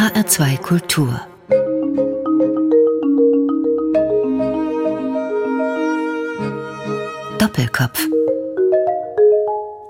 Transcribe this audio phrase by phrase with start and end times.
[0.00, 1.20] HR2 Kultur
[7.36, 8.08] Doppelkopf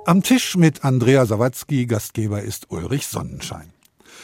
[0.06, 3.72] Am Tisch mit Andrea Sawatzki, Gastgeber ist Ulrich Sonnenschein.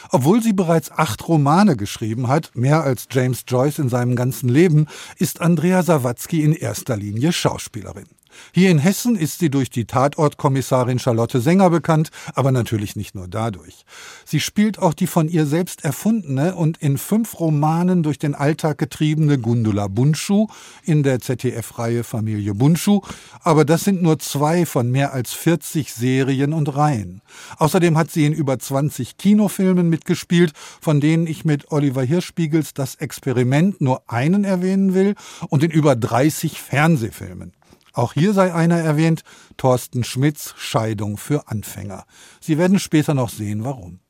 [0.09, 4.87] Obwohl sie bereits acht Romane geschrieben hat, mehr als James Joyce in seinem ganzen Leben,
[5.15, 8.16] ist Andrea Sawatzki in erster Linie Schauspielerin.
[8.53, 13.27] Hier in Hessen ist sie durch die Tatortkommissarin Charlotte Sänger bekannt, aber natürlich nicht nur
[13.27, 13.85] dadurch.
[14.25, 18.77] Sie spielt auch die von ihr selbst erfundene und in fünf Romanen durch den Alltag
[18.77, 20.47] getriebene Gundula Bunschu
[20.83, 23.01] in der ZDF-Reihe Familie Bunschu,
[23.41, 27.21] aber das sind nur zwei von mehr als 40 Serien und Reihen.
[27.57, 32.95] Außerdem hat sie in über 20 Kinofilmen mitgespielt, von denen ich mit Oliver Hirschspiegels Das
[32.95, 35.15] Experiment nur einen erwähnen will
[35.49, 37.56] und in über 30 Fernsehfilmen.
[37.97, 39.23] Auch hier sei einer erwähnt,
[39.57, 42.05] Thorsten Schmidts Scheidung für Anfänger.
[42.39, 44.01] Sie werden später noch sehen, warum.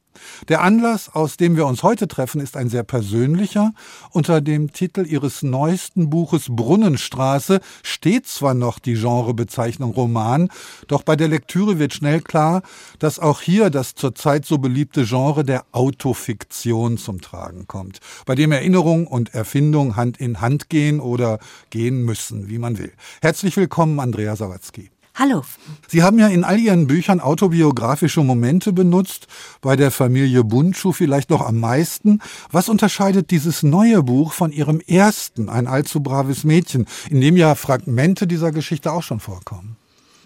[0.49, 3.73] Der Anlass, aus dem wir uns heute treffen, ist ein sehr persönlicher.
[4.11, 10.49] Unter dem Titel ihres neuesten Buches Brunnenstraße steht zwar noch die Genrebezeichnung Roman,
[10.87, 12.61] doch bei der Lektüre wird schnell klar,
[12.99, 18.51] dass auch hier das zurzeit so beliebte Genre der Autofiktion zum Tragen kommt, bei dem
[18.51, 22.91] Erinnerung und Erfindung Hand in Hand gehen oder gehen müssen, wie man will.
[23.21, 24.91] Herzlich willkommen, Andrea Sawatzki.
[25.19, 25.41] Hallo.
[25.87, 29.25] Sie haben ja in all Ihren Büchern autobiografische Momente benutzt,
[29.61, 32.19] bei der Familie Bundschuh vielleicht noch am meisten.
[32.51, 37.55] Was unterscheidet dieses neue Buch von Ihrem ersten, ein allzu braves Mädchen, in dem ja
[37.55, 39.76] Fragmente dieser Geschichte auch schon vorkommen?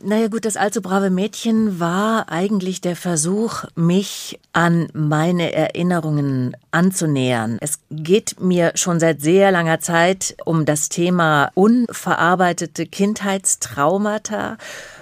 [0.04, 7.58] Naja gut, das allzu brave Mädchen war eigentlich der Versuch, mich an meine Erinnerungen anzunähern.
[7.62, 14.58] Es geht mir schon seit sehr langer Zeit um das Thema unverarbeitete Kindheitstraumata.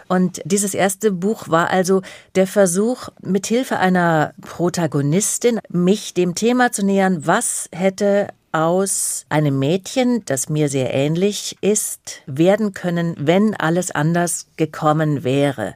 [0.10, 2.02] Und dieses erste Buch war also
[2.36, 10.24] der Versuch, mithilfe einer Protagonistin mich dem Thema zu nähern, was hätte aus einem Mädchen,
[10.26, 15.76] das mir sehr ähnlich ist, werden können, wenn alles anders gekommen wäre.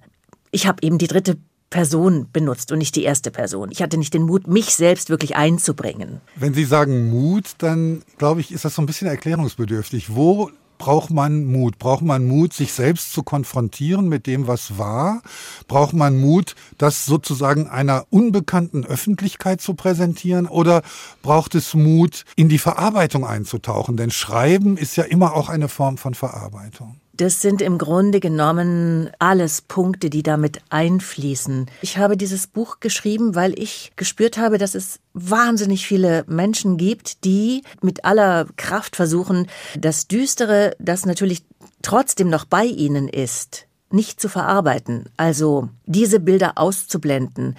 [0.52, 1.38] Ich habe eben die dritte
[1.70, 3.70] Person benutzt und nicht die erste Person.
[3.72, 6.22] Ich hatte nicht den Mut, mich selbst wirklich einzubringen.
[6.36, 10.16] Wenn Sie sagen Mut, dann glaube ich, ist das so ein bisschen erklärungsbedürftig.
[10.16, 10.52] Wo
[10.84, 11.80] braucht man Mut?
[11.80, 15.22] Braucht man Mut, sich selbst zu konfrontieren mit dem, was war?
[15.70, 20.46] Braucht man Mut, das sozusagen einer unbekannten Öffentlichkeit zu präsentieren?
[20.46, 20.82] Oder
[21.22, 23.96] braucht es Mut, in die Verarbeitung einzutauchen?
[23.96, 26.98] Denn Schreiben ist ja immer auch eine Form von Verarbeitung.
[27.16, 31.70] Das sind im Grunde genommen alles Punkte, die damit einfließen.
[31.84, 37.24] Ich habe dieses Buch geschrieben, weil ich gespürt habe, dass es wahnsinnig viele Menschen gibt,
[37.24, 39.48] die mit aller Kraft versuchen,
[39.78, 41.46] das Düstere, das natürlich
[41.84, 45.08] trotzdem noch bei ihnen ist, nicht zu verarbeiten.
[45.16, 47.58] Also diese Bilder auszublenden.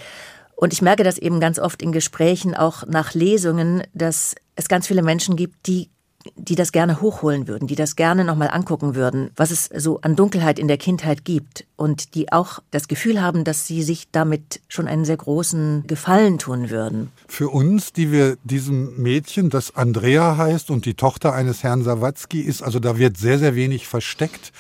[0.56, 4.88] Und ich merke das eben ganz oft in Gesprächen, auch nach Lesungen, dass es ganz
[4.88, 5.90] viele Menschen gibt, die
[6.36, 10.16] die das gerne hochholen würden, die das gerne nochmal angucken würden, was es so an
[10.16, 14.60] Dunkelheit in der Kindheit gibt und die auch das Gefühl haben, dass sie sich damit
[14.68, 17.10] schon einen sehr großen Gefallen tun würden.
[17.28, 22.40] Für uns, die wir diesem Mädchen, das Andrea heißt und die Tochter eines Herrn Sawatzki
[22.40, 24.52] ist, also da wird sehr, sehr wenig versteckt.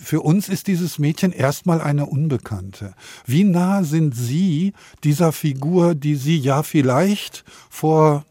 [0.00, 2.94] Für uns ist dieses Mädchen erstmal eine Unbekannte.
[3.26, 8.24] Wie nah sind Sie dieser Figur, die Sie ja vielleicht vor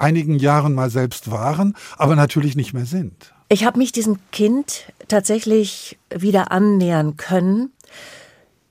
[0.00, 3.32] einigen Jahren mal selbst waren, aber natürlich nicht mehr sind.
[3.48, 7.72] Ich habe mich diesem Kind tatsächlich wieder annähern können.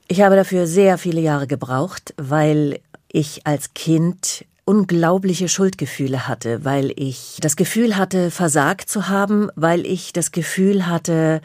[0.08, 6.92] Ich habe dafür sehr viele Jahre gebraucht, weil ich als Kind unglaubliche Schuldgefühle hatte, weil
[6.94, 11.40] ich das Gefühl hatte, versagt zu haben, weil ich das Gefühl hatte,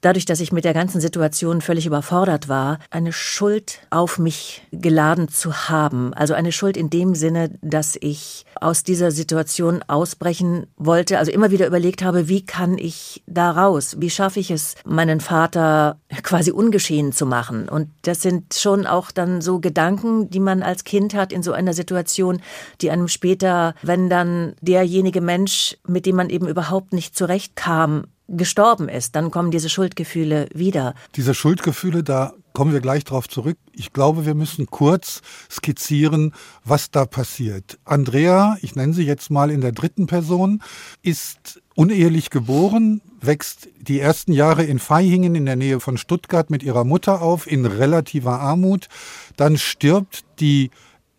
[0.00, 5.28] dadurch, dass ich mit der ganzen Situation völlig überfordert war, eine Schuld auf mich geladen
[5.28, 6.14] zu haben.
[6.14, 11.50] Also eine Schuld in dem Sinne, dass ich aus dieser Situation ausbrechen wollte, also immer
[11.50, 13.96] wieder überlegt habe, wie kann ich da raus?
[13.98, 17.68] Wie schaffe ich es, meinen Vater quasi ungeschehen zu machen?
[17.68, 21.52] Und das sind schon auch dann so Gedanken, die man als Kind hat in so
[21.52, 22.40] einer Situation,
[22.80, 28.88] die einem später, wenn dann derjenige Mensch, mit dem man eben überhaupt nicht zurechtkam, gestorben
[28.88, 30.94] ist, dann kommen diese Schuldgefühle wieder.
[31.16, 33.56] Diese Schuldgefühle, da kommen wir gleich drauf zurück.
[33.72, 36.34] Ich glaube, wir müssen kurz skizzieren,
[36.64, 37.78] was da passiert.
[37.84, 40.62] Andrea, ich nenne sie jetzt mal in der dritten Person,
[41.02, 46.62] ist unehelich geboren, wächst die ersten Jahre in Vaihingen in der Nähe von Stuttgart mit
[46.62, 48.88] ihrer Mutter auf, in relativer Armut.
[49.36, 50.70] Dann stirbt die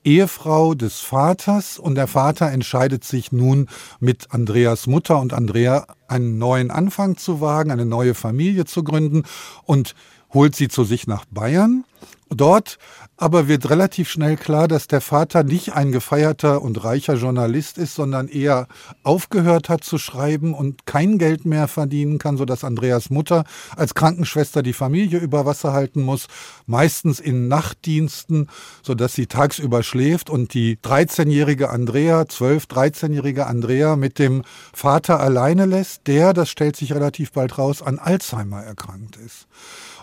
[0.09, 3.67] Ehefrau des Vaters und der Vater entscheidet sich nun
[3.99, 9.21] mit Andreas Mutter und Andrea einen neuen Anfang zu wagen, eine neue Familie zu gründen
[9.65, 9.93] und
[10.33, 11.85] holt sie zu sich nach Bayern.
[12.29, 12.77] Dort
[13.17, 17.95] aber wird relativ schnell klar, dass der Vater nicht ein gefeierter und reicher Journalist ist,
[17.95, 18.67] sondern eher
[19.03, 23.43] aufgehört hat zu schreiben und kein Geld mehr verdienen kann, sodass Andreas Mutter
[23.75, 26.27] als Krankenschwester die Familie über Wasser halten muss,
[26.65, 28.47] meistens in Nachtdiensten,
[28.83, 35.65] sodass sie tagsüber schläft und die 13-jährige Andrea, 12, 13-jährige Andrea mit dem Vater alleine
[35.65, 39.47] lässt, der, das stellt sich relativ bald raus, an Alzheimer erkrankt ist.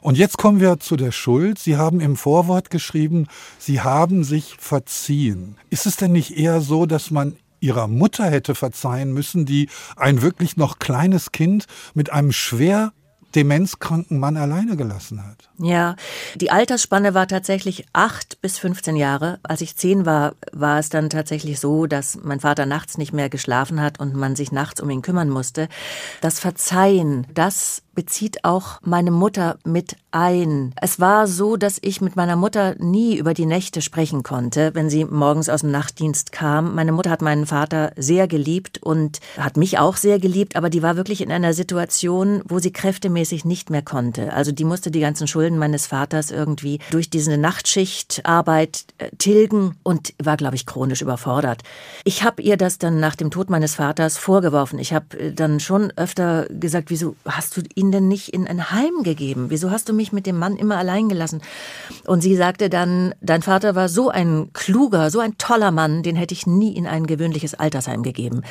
[0.06, 1.58] Und jetzt kommen wir zu der Schuld.
[1.58, 3.26] Sie haben im Vorwort geschrieben,
[3.58, 5.56] Sie haben sich verziehen.
[5.68, 10.22] Ist es denn nicht eher so, dass man ihrer Mutter hätte verzeihen müssen, die ein
[10.22, 12.92] wirklich noch kleines Kind mit einem schwer
[13.34, 15.50] demenzkranken Mann alleine gelassen hat.
[15.58, 15.96] Ja,
[16.36, 19.40] die Altersspanne war tatsächlich acht bis 15 Jahre.
[19.42, 23.28] Als ich zehn war, war es dann tatsächlich so, dass mein Vater nachts nicht mehr
[23.28, 25.68] geschlafen hat und man sich nachts um ihn kümmern musste.
[26.20, 30.72] Das Verzeihen, das bezieht auch meine Mutter mit ein.
[30.80, 34.88] Es war so, dass ich mit meiner Mutter nie über die Nächte sprechen konnte, wenn
[34.88, 36.74] sie morgens aus dem Nachtdienst kam.
[36.74, 40.82] Meine Mutter hat meinen Vater sehr geliebt und hat mich auch sehr geliebt, aber die
[40.82, 44.32] war wirklich in einer Situation, wo sie kräftemäßig nicht mehr konnte.
[44.32, 50.14] Also die musste die ganzen Schulden meines Vaters irgendwie durch diese Nachtschichtarbeit äh, tilgen und
[50.22, 51.62] war, glaube ich, chronisch überfordert.
[52.04, 54.78] Ich habe ihr das dann nach dem Tod meines Vaters vorgeworfen.
[54.78, 58.46] Ich habe äh, dann schon öfter gesagt, wieso hast du ihn ihn denn nicht in
[58.46, 59.46] ein Heim gegeben?
[59.48, 61.40] Wieso hast du mich mit dem Mann immer allein gelassen?
[62.06, 66.16] Und sie sagte dann, dein Vater war so ein kluger, so ein toller Mann, den
[66.16, 68.42] hätte ich nie in ein gewöhnliches Altersheim gegeben.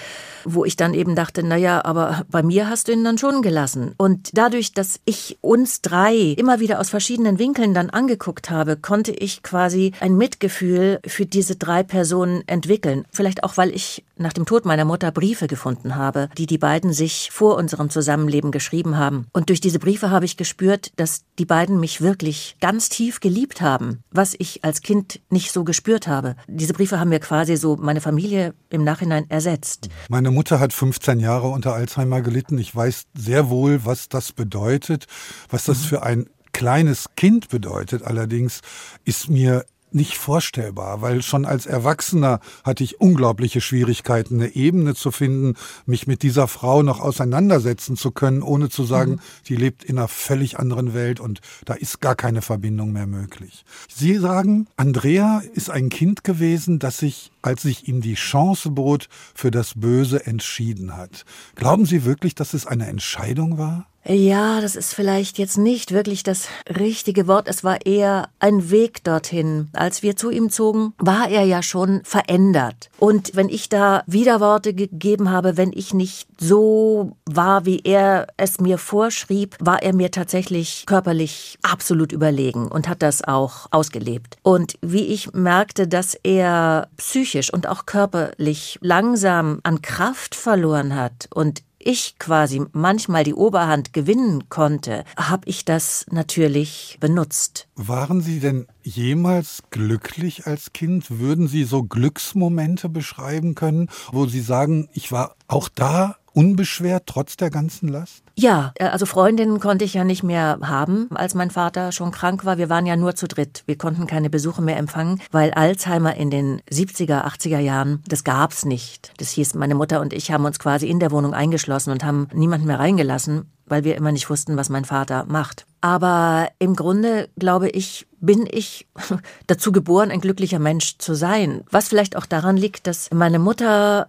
[0.43, 3.41] Wo ich dann eben dachte, na ja, aber bei mir hast du ihn dann schon
[3.41, 3.93] gelassen.
[3.97, 9.11] Und dadurch, dass ich uns drei immer wieder aus verschiedenen Winkeln dann angeguckt habe, konnte
[9.11, 13.05] ich quasi ein Mitgefühl für diese drei Personen entwickeln.
[13.11, 16.93] Vielleicht auch, weil ich nach dem Tod meiner Mutter Briefe gefunden habe, die die beiden
[16.93, 19.29] sich vor unserem Zusammenleben geschrieben haben.
[19.33, 23.61] Und durch diese Briefe habe ich gespürt, dass die beiden mich wirklich ganz tief geliebt
[23.61, 26.35] haben, was ich als Kind nicht so gespürt habe.
[26.47, 29.89] Diese Briefe haben mir quasi so meine Familie im Nachhinein ersetzt.
[30.09, 32.57] Meine Mutter hat 15 Jahre unter Alzheimer gelitten.
[32.57, 35.05] Ich weiß sehr wohl, was das bedeutet,
[35.49, 35.83] was das mhm.
[35.83, 38.03] für ein kleines Kind bedeutet.
[38.03, 38.61] Allerdings
[39.03, 45.09] ist mir nicht vorstellbar, weil schon als Erwachsener hatte ich unglaubliche Schwierigkeiten, eine Ebene zu
[45.09, 45.55] finden,
[45.85, 49.19] mich mit dieser Frau noch auseinandersetzen zu können, ohne zu sagen, mhm.
[49.47, 53.63] die lebt in einer völlig anderen Welt und da ist gar keine Verbindung mehr möglich.
[53.87, 59.07] Sie sagen, Andrea ist ein Kind gewesen, das sich, als sich ihm die Chance bot,
[59.33, 61.25] für das Böse entschieden hat.
[61.55, 63.87] Glauben Sie wirklich, dass es eine Entscheidung war?
[64.07, 67.47] Ja, das ist vielleicht jetzt nicht wirklich das richtige Wort.
[67.47, 69.69] Es war eher ein Weg dorthin.
[69.73, 72.91] Als wir zu ihm zogen, war er ja schon verändert.
[72.99, 78.59] Und wenn ich da Widerworte gegeben habe, wenn ich nicht so war, wie er es
[78.59, 84.37] mir vorschrieb, war er mir tatsächlich körperlich absolut überlegen und hat das auch ausgelebt.
[84.43, 91.27] Und wie ich merkte, dass er psychisch und auch körperlich langsam an Kraft verloren hat
[91.33, 97.67] und ich quasi manchmal die Oberhand gewinnen konnte, habe ich das natürlich benutzt.
[97.75, 101.19] Waren Sie denn jemals glücklich als Kind?
[101.19, 107.37] Würden Sie so Glücksmomente beschreiben können, wo Sie sagen, ich war auch da unbeschwert trotz
[107.37, 108.23] der ganzen Last?
[108.35, 112.45] Ja, äh, also Freundinnen konnte ich ja nicht mehr haben, als mein Vater schon krank
[112.45, 112.57] war.
[112.57, 113.63] Wir waren ja nur zu dritt.
[113.65, 118.65] Wir konnten keine Besuche mehr empfangen, weil Alzheimer in den 70er, 80er Jahren, das gab's
[118.65, 119.13] nicht.
[119.17, 122.27] Das hieß, meine Mutter und ich haben uns quasi in der Wohnung eingeschlossen und haben
[122.33, 125.65] niemanden mehr reingelassen, weil wir immer nicht wussten, was mein Vater macht.
[125.81, 128.87] Aber im Grunde, glaube ich, bin ich
[129.47, 131.63] dazu geboren, ein glücklicher Mensch zu sein.
[131.69, 134.07] Was vielleicht auch daran liegt, dass meine Mutter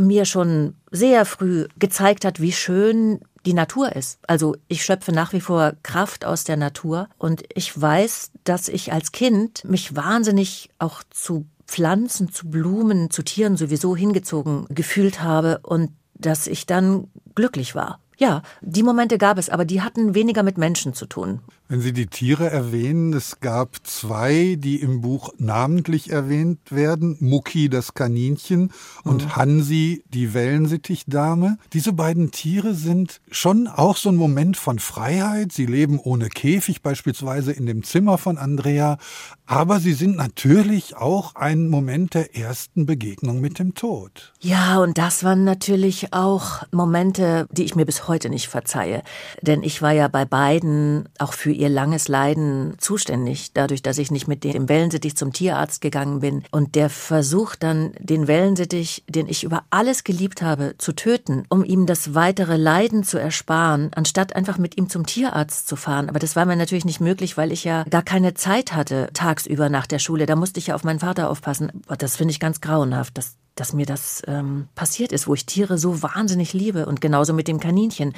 [0.00, 4.18] mir schon sehr früh gezeigt hat, wie schön die Natur ist.
[4.26, 8.92] Also ich schöpfe nach wie vor Kraft aus der Natur und ich weiß, dass ich
[8.92, 15.60] als Kind mich wahnsinnig auch zu Pflanzen, zu Blumen, zu Tieren sowieso hingezogen gefühlt habe
[15.62, 18.00] und dass ich dann glücklich war.
[18.18, 21.40] Ja, die Momente gab es, aber die hatten weniger mit Menschen zu tun.
[21.68, 27.16] Wenn Sie die Tiere erwähnen, es gab zwei, die im Buch namentlich erwähnt werden.
[27.18, 28.70] Mucki, das Kaninchen,
[29.02, 29.36] und mhm.
[29.36, 31.58] Hansi, die Wellensittichdame.
[31.72, 35.50] Diese beiden Tiere sind schon auch so ein Moment von Freiheit.
[35.50, 38.98] Sie leben ohne Käfig beispielsweise in dem Zimmer von Andrea.
[39.46, 44.32] Aber sie sind natürlich auch ein Moment der ersten Begegnung mit dem Tod.
[44.40, 49.02] Ja, und das waren natürlich auch Momente, die ich mir bis heute nicht verzeihe.
[49.42, 54.10] Denn ich war ja bei beiden auch für ihr langes Leiden zuständig, dadurch, dass ich
[54.10, 56.42] nicht mit dem Wellensittich zum Tierarzt gegangen bin.
[56.50, 61.64] Und der Versuch dann, den Wellensittich, den ich über alles geliebt habe, zu töten, um
[61.64, 66.08] ihm das weitere Leiden zu ersparen, anstatt einfach mit ihm zum Tierarzt zu fahren.
[66.08, 69.68] Aber das war mir natürlich nicht möglich, weil ich ja gar keine Zeit hatte, tagsüber
[69.68, 70.26] nach der Schule.
[70.26, 71.70] Da musste ich ja auf meinen Vater aufpassen.
[71.98, 75.76] Das finde ich ganz grauenhaft, dass, dass mir das ähm, passiert ist, wo ich Tiere
[75.76, 76.86] so wahnsinnig liebe.
[76.86, 78.14] Und genauso mit dem Kaninchen,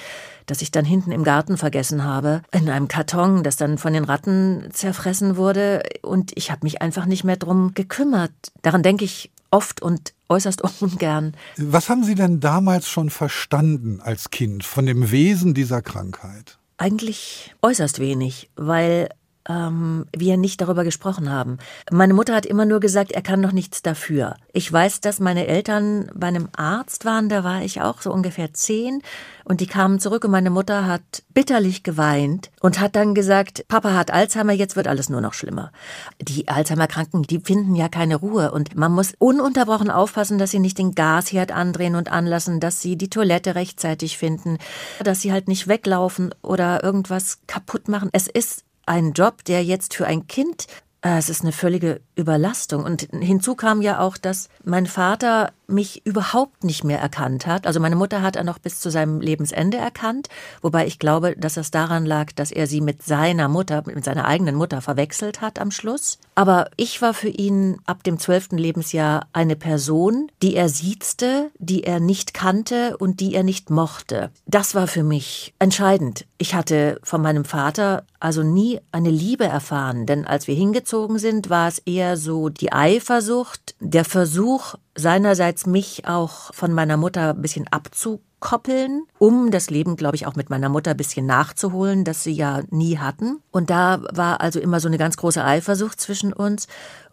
[0.46, 4.04] das ich dann hinten im Garten vergessen habe, in einem Karton, das dann von den
[4.04, 5.82] Ratten zerfressen wurde.
[6.02, 8.32] Und ich habe mich einfach nicht mehr drum gekümmert.
[8.62, 11.34] Daran denke ich oft und äußerst ungern.
[11.56, 16.58] Was haben Sie denn damals schon verstanden als Kind von dem Wesen dieser Krankheit?
[16.76, 19.08] Eigentlich äußerst wenig, weil
[19.48, 21.58] ähm, wir nicht darüber gesprochen haben.
[21.90, 24.36] Meine Mutter hat immer nur gesagt, er kann doch nichts dafür.
[24.52, 28.52] Ich weiß, dass meine Eltern bei einem Arzt waren, da war ich auch so ungefähr
[28.52, 29.02] zehn
[29.44, 33.94] und die kamen zurück und meine Mutter hat bitterlich geweint und hat dann gesagt, Papa
[33.94, 35.72] hat Alzheimer, jetzt wird alles nur noch schlimmer.
[36.20, 40.76] Die Alzheimer-Kranken, die finden ja keine Ruhe und man muss ununterbrochen aufpassen, dass sie nicht
[40.76, 44.58] den Gasherd andrehen und anlassen, dass sie die Toilette rechtzeitig finden,
[45.02, 48.10] dass sie halt nicht weglaufen oder irgendwas kaputt machen.
[48.12, 50.66] Es ist ein Job, der jetzt für ein Kind,
[51.00, 52.84] es ist eine völlige Überlastung.
[52.84, 57.66] Und hinzu kam ja auch, dass mein Vater mich überhaupt nicht mehr erkannt hat.
[57.66, 60.28] Also meine Mutter hat er noch bis zu seinem Lebensende erkannt,
[60.62, 64.24] wobei ich glaube, dass das daran lag, dass er sie mit seiner Mutter, mit seiner
[64.24, 66.18] eigenen Mutter verwechselt hat am Schluss.
[66.34, 71.84] Aber ich war für ihn ab dem zwölften Lebensjahr eine Person, die er siezte, die
[71.84, 74.30] er nicht kannte und die er nicht mochte.
[74.46, 76.24] Das war für mich entscheidend.
[76.38, 80.88] Ich hatte von meinem Vater also nie eine Liebe erfahren, denn als wir hingezogen
[81.18, 87.30] sind, war es eher so die Eifersucht, der Versuch, seinerseits mich auch von meiner Mutter
[87.30, 92.04] ein bisschen abzukoppeln, um das Leben, glaube ich, auch mit meiner Mutter ein bisschen nachzuholen,
[92.04, 93.40] das sie ja nie hatten.
[93.50, 96.66] Und da war also immer so eine ganz große Eifersucht zwischen uns.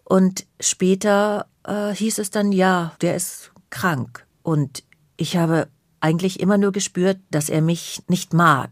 [0.04, 4.26] Und später äh, hieß es dann, ja, der ist krank.
[4.42, 4.84] Und
[5.16, 5.68] ich habe
[6.00, 8.70] eigentlich immer nur gespürt, dass er mich nicht mag.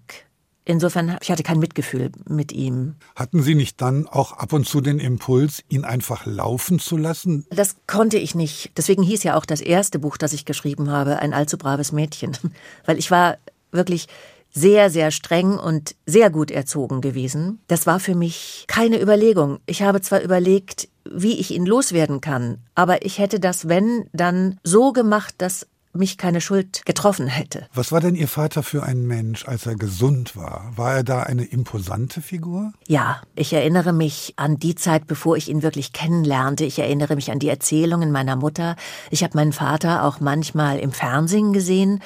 [0.66, 2.94] Insofern, ich hatte kein Mitgefühl mit ihm.
[3.14, 7.46] Hatten Sie nicht dann auch ab und zu den Impuls, ihn einfach laufen zu lassen?
[7.50, 8.72] Das konnte ich nicht.
[8.76, 12.36] Deswegen hieß ja auch das erste Buch, das ich geschrieben habe, ein allzu braves Mädchen.
[12.86, 13.36] Weil ich war
[13.72, 14.06] wirklich
[14.54, 17.58] sehr, sehr streng und sehr gut erzogen gewesen.
[17.66, 19.58] Das war für mich keine Überlegung.
[19.66, 24.58] Ich habe zwar überlegt, wie ich ihn loswerden kann, aber ich hätte das, wenn, dann
[24.62, 27.66] so gemacht, dass mich keine Schuld getroffen hätte.
[27.74, 30.72] Was war denn Ihr Vater für ein Mensch, als er gesund war?
[30.76, 32.72] War er da eine imposante Figur?
[32.86, 36.64] Ja, ich erinnere mich an die Zeit, bevor ich ihn wirklich kennenlernte.
[36.64, 38.76] Ich erinnere mich an die Erzählungen meiner Mutter.
[39.10, 42.00] Ich habe meinen Vater auch manchmal im Fernsehen gesehen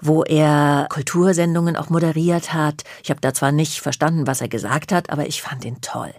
[0.00, 2.84] wo er Kultursendungen auch moderiert hat.
[3.02, 6.12] Ich habe da zwar nicht verstanden, was er gesagt hat, aber ich fand ihn toll.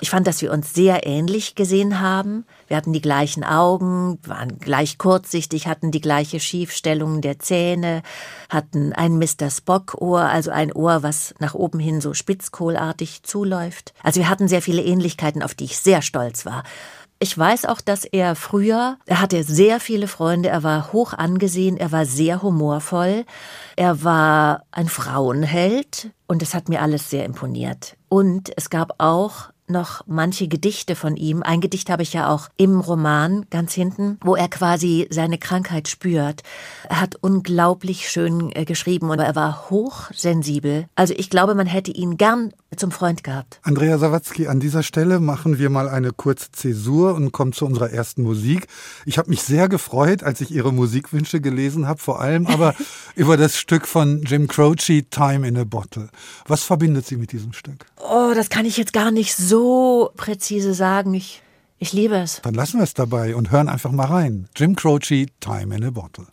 [0.00, 2.44] Ich fand, dass wir uns sehr ähnlich gesehen haben.
[2.68, 8.02] Wir hatten die gleichen Augen, waren gleich kurzsichtig, hatten die gleiche Schiefstellung der Zähne,
[8.48, 9.50] hatten ein Mr.
[9.50, 13.94] Spock-Ohr, also ein Ohr, was nach oben hin so spitzkohlartig zuläuft.
[14.02, 16.64] Also wir hatten sehr viele Ähnlichkeiten, auf die ich sehr stolz war.
[17.24, 21.78] Ich weiß auch, dass er früher, er hatte sehr viele Freunde, er war hoch angesehen,
[21.78, 23.24] er war sehr humorvoll,
[23.76, 27.96] er war ein Frauenheld und es hat mir alles sehr imponiert.
[28.10, 31.42] Und es gab auch noch manche Gedichte von ihm.
[31.42, 35.88] Ein Gedicht habe ich ja auch im Roman ganz hinten, wo er quasi seine Krankheit
[35.88, 36.42] spürt.
[36.88, 40.86] Er hat unglaublich schön äh, geschrieben und er war hochsensibel.
[40.94, 43.60] Also ich glaube, man hätte ihn gern zum Freund gehabt.
[43.62, 47.90] Andrea Sawatzki, an dieser Stelle machen wir mal eine kurze Zäsur und kommen zu unserer
[47.90, 48.66] ersten Musik.
[49.06, 52.74] Ich habe mich sehr gefreut, als ich Ihre Musikwünsche gelesen habe, vor allem aber
[53.16, 56.08] über das Stück von Jim Croce, Time in a Bottle.
[56.46, 57.86] Was verbindet Sie mit diesem Stück?
[57.96, 61.14] Oh, das kann ich jetzt gar nicht so präzise sagen.
[61.14, 61.42] Ich,
[61.78, 62.40] ich liebe es.
[62.42, 64.48] Dann lassen wir es dabei und hören einfach mal rein.
[64.56, 66.26] Jim Croce, Time in a Bottle.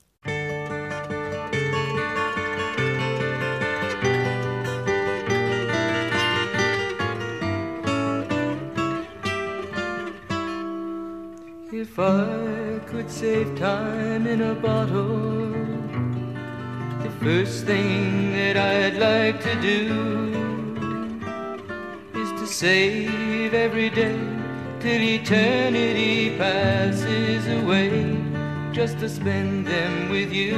[11.74, 15.51] If I could save time in a bottle,
[17.22, 19.78] first thing that I'd like to do
[22.20, 24.20] is to save every day
[24.80, 28.18] till eternity passes away
[28.72, 30.58] just to spend them with you.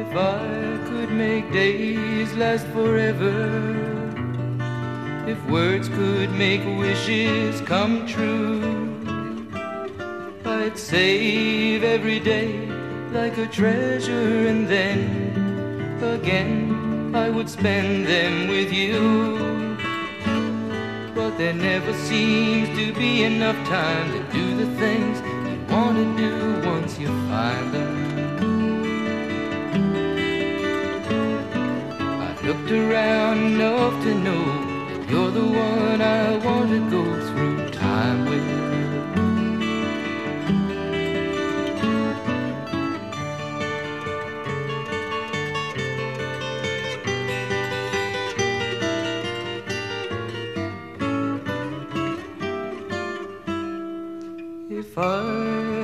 [0.00, 3.34] If I could make days last forever,
[5.26, 8.60] If words could make wishes come true,
[10.44, 12.73] I'd save every day
[13.14, 14.98] like a treasure, and then
[16.02, 19.76] again I would spend them with you.
[21.14, 26.06] But there never seems to be enough time to do the things you want to
[26.16, 27.94] do once you find them.
[32.20, 34.44] I've looked around enough to know
[34.88, 38.83] that you're the one I want to go through time with.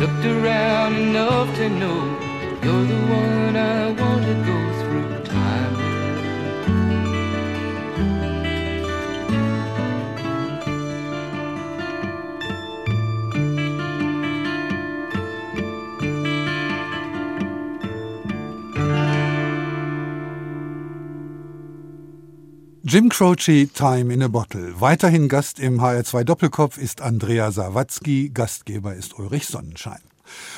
[0.00, 2.00] Looked around enough to know
[2.64, 4.79] you're the one I want to go through
[22.90, 24.80] Jim Croce, Time in a Bottle.
[24.80, 30.00] Weiterhin Gast im HR2 Doppelkopf ist Andrea Sawatzki, Gastgeber ist Ulrich Sonnenschein.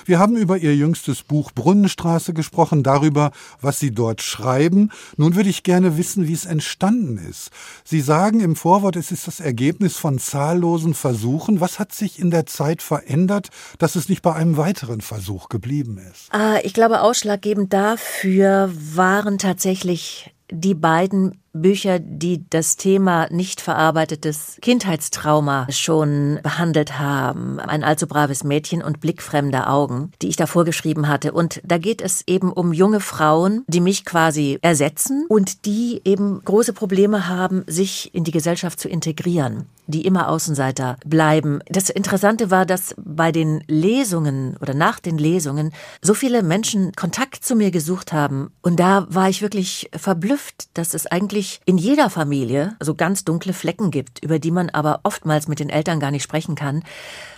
[0.06, 4.92] Wir haben über ihr jüngstes Buch Brunnenstraße gesprochen, darüber, was Sie dort schreiben.
[5.18, 7.50] Nun würde ich gerne wissen, wie es entstanden ist.
[7.84, 11.60] Sie sagen im Vorwort, es ist das Ergebnis von zahllosen Versuchen.
[11.60, 16.00] Was hat sich in der Zeit verändert, dass es nicht bei einem weiteren Versuch geblieben
[16.10, 16.28] ist?
[16.30, 24.58] Ah, ich glaube, ausschlaggebend dafür waren tatsächlich die beiden Bücher, die das Thema nicht verarbeitetes
[24.62, 27.60] Kindheitstrauma schon behandelt haben.
[27.60, 31.32] Ein allzu braves Mädchen und blickfremde Augen, die ich davor geschrieben hatte.
[31.32, 36.40] Und da geht es eben um junge Frauen, die mich quasi ersetzen und die eben
[36.44, 41.60] große Probleme haben, sich in die Gesellschaft zu integrieren die immer Außenseiter bleiben.
[41.68, 47.44] Das Interessante war, dass bei den Lesungen oder nach den Lesungen so viele Menschen Kontakt
[47.44, 48.52] zu mir gesucht haben.
[48.62, 53.52] Und da war ich wirklich verblüfft, dass es eigentlich in jeder Familie so ganz dunkle
[53.52, 56.82] Flecken gibt, über die man aber oftmals mit den Eltern gar nicht sprechen kann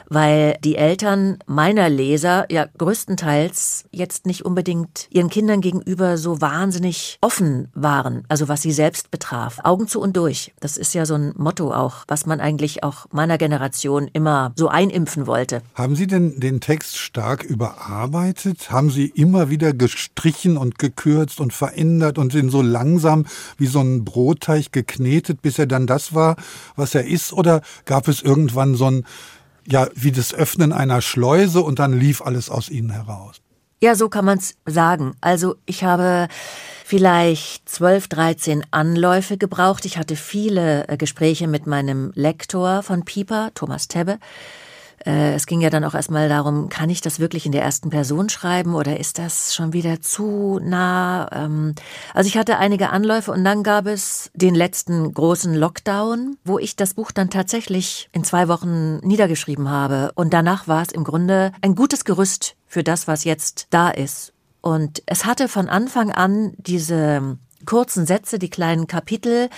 [0.09, 7.19] weil die Eltern meiner Leser ja größtenteils jetzt nicht unbedingt ihren Kindern gegenüber so wahnsinnig
[7.21, 9.61] offen waren, also was sie selbst betraf.
[9.65, 10.53] Augen zu und durch.
[10.61, 14.69] Das ist ja so ein Motto auch, was man eigentlich auch meiner Generation immer so
[14.69, 15.63] einimpfen wollte.
[15.75, 18.71] Haben Sie denn den Text stark überarbeitet?
[18.71, 23.81] Haben Sie immer wieder gestrichen und gekürzt und verändert und den so langsam wie so
[23.81, 26.37] ein Brotteig geknetet, bis er dann das war,
[26.77, 27.33] was er ist?
[27.33, 29.05] Oder gab es irgendwann so ein
[29.67, 33.41] ja, wie das Öffnen einer Schleuse und dann lief alles aus ihnen heraus.
[33.83, 35.15] Ja, so kann man es sagen.
[35.21, 36.29] Also ich habe
[36.85, 39.85] vielleicht 12, 13 Anläufe gebraucht.
[39.85, 44.19] Ich hatte viele äh, Gespräche mit meinem Lektor von Pieper, Thomas Tebbe.
[45.07, 47.91] Äh, es ging ja dann auch erstmal darum, kann ich das wirklich in der ersten
[47.91, 51.29] Person schreiben oder ist das schon wieder zu nah?
[51.33, 51.75] Ähm,
[52.15, 56.77] also ich hatte einige Anläufe und dann gab es den letzten großen Lockdown, wo ich
[56.77, 60.13] das Buch dann tatsächlich in zwei Wochen niedergeschrieben habe.
[60.15, 64.33] Und danach war es im Grunde ein gutes Gerüst für das, was jetzt da ist.
[64.61, 69.49] Und es hatte von Anfang an diese kurzen Sätze, die kleinen Kapitel,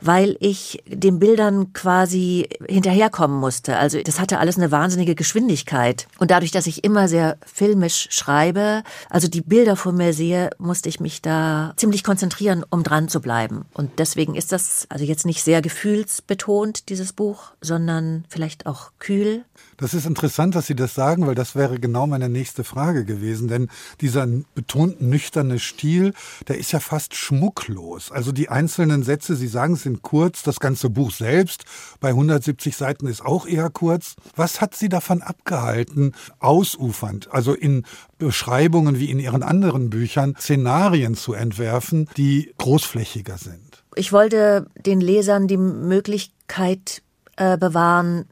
[0.00, 3.76] weil ich den Bildern quasi hinterherkommen musste.
[3.76, 6.06] Also das hatte alles eine wahnsinnige Geschwindigkeit.
[6.18, 10.88] Und dadurch, dass ich immer sehr filmisch schreibe, also die Bilder vor mir sehe, musste
[10.88, 13.66] ich mich da ziemlich konzentrieren, um dran zu bleiben.
[13.74, 19.44] Und deswegen ist das also jetzt nicht sehr gefühlsbetont, dieses Buch, sondern vielleicht auch kühl.
[19.76, 23.48] Das ist interessant, dass Sie das sagen, weil das wäre genau meine nächste Frage gewesen.
[23.48, 23.68] Denn
[24.00, 26.14] dieser betont nüchterne Stil,
[26.48, 28.10] der ist ja fast schmucklos.
[28.10, 30.42] Also die einzelnen Sätze, Sie sagen, sind kurz.
[30.42, 31.64] Das ganze Buch selbst
[32.00, 34.16] bei 170 Seiten ist auch eher kurz.
[34.34, 37.84] Was hat Sie davon abgehalten, ausufernd, also in
[38.18, 43.84] Beschreibungen wie in Ihren anderen Büchern, Szenarien zu entwerfen, die großflächiger sind?
[43.94, 47.02] Ich wollte den Lesern die Möglichkeit
[47.36, 48.26] äh, bewahren,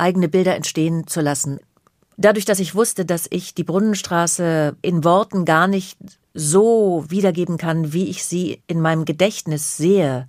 [0.00, 1.60] eigene Bilder entstehen zu lassen.
[2.16, 5.98] dadurch, dass ich wusste, dass ich die Brunnenstraße in Worten gar nicht
[6.34, 10.28] so wiedergeben kann, wie ich sie in meinem Gedächtnis sehe,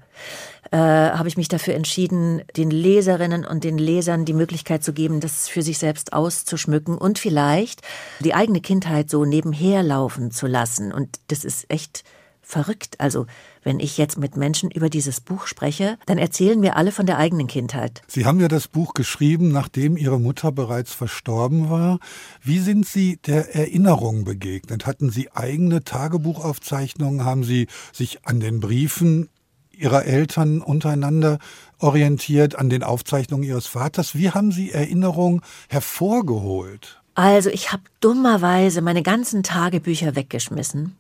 [0.72, 5.20] äh, habe ich mich dafür entschieden, den Leserinnen und den Lesern die Möglichkeit zu geben,
[5.20, 7.82] das für sich selbst auszuschmücken und vielleicht
[8.20, 10.94] die eigene Kindheit so nebenher laufen zu lassen.
[10.94, 12.04] Und das ist echt
[12.42, 12.96] verrückt.
[13.00, 13.28] Also,
[13.64, 17.18] wenn ich jetzt mit Menschen über dieses Buch spreche, dann erzählen mir alle von der
[17.18, 18.02] eigenen Kindheit.
[18.08, 22.00] Sie haben ja das Buch geschrieben, nachdem Ihre Mutter bereits verstorben war.
[22.42, 24.86] Wie sind Sie der Erinnerung begegnet?
[24.86, 27.24] Hatten Sie eigene Tagebuchaufzeichnungen?
[27.24, 29.30] Haben Sie sich an den Briefen
[29.72, 31.40] Ihrer Eltern untereinander
[31.80, 34.16] orientiert, an den Aufzeichnungen Ihres Vaters?
[34.16, 37.02] Wie haben Sie Erinnerungen hervorgeholt?
[37.16, 40.96] Also ich habe dummerweise meine ganzen Tagebücher weggeschmissen.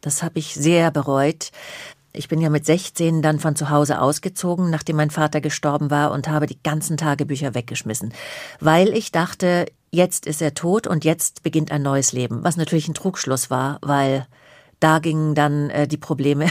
[0.00, 1.52] Das habe ich sehr bereut.
[2.14, 6.12] Ich bin ja mit 16 dann von zu Hause ausgezogen, nachdem mein Vater gestorben war
[6.12, 8.12] und habe die ganzen Tagebücher weggeschmissen,
[8.60, 12.88] weil ich dachte, jetzt ist er tot und jetzt beginnt ein neues Leben, was natürlich
[12.88, 14.26] ein Trugschluss war, weil
[14.78, 16.46] da gingen dann äh, die Probleme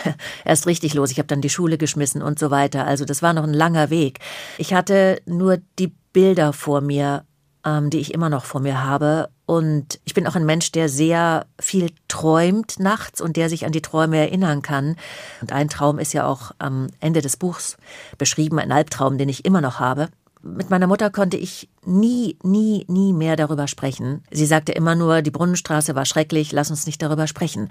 [0.44, 1.12] erst richtig los.
[1.12, 2.84] Ich habe dann die Schule geschmissen und so weiter.
[2.86, 4.18] Also das war noch ein langer Weg.
[4.58, 7.24] Ich hatte nur die Bilder vor mir,
[7.64, 9.28] ähm, die ich immer noch vor mir habe.
[9.46, 13.72] Und ich bin auch ein Mensch, der sehr viel träumt nachts und der sich an
[13.72, 14.96] die Träume erinnern kann.
[15.40, 17.76] Und ein Traum ist ja auch am Ende des Buchs
[18.18, 20.08] beschrieben, ein Albtraum, den ich immer noch habe
[20.46, 24.22] mit meiner Mutter konnte ich nie, nie, nie mehr darüber sprechen.
[24.30, 27.68] Sie sagte immer nur, die Brunnenstraße war schrecklich, lass uns nicht darüber sprechen.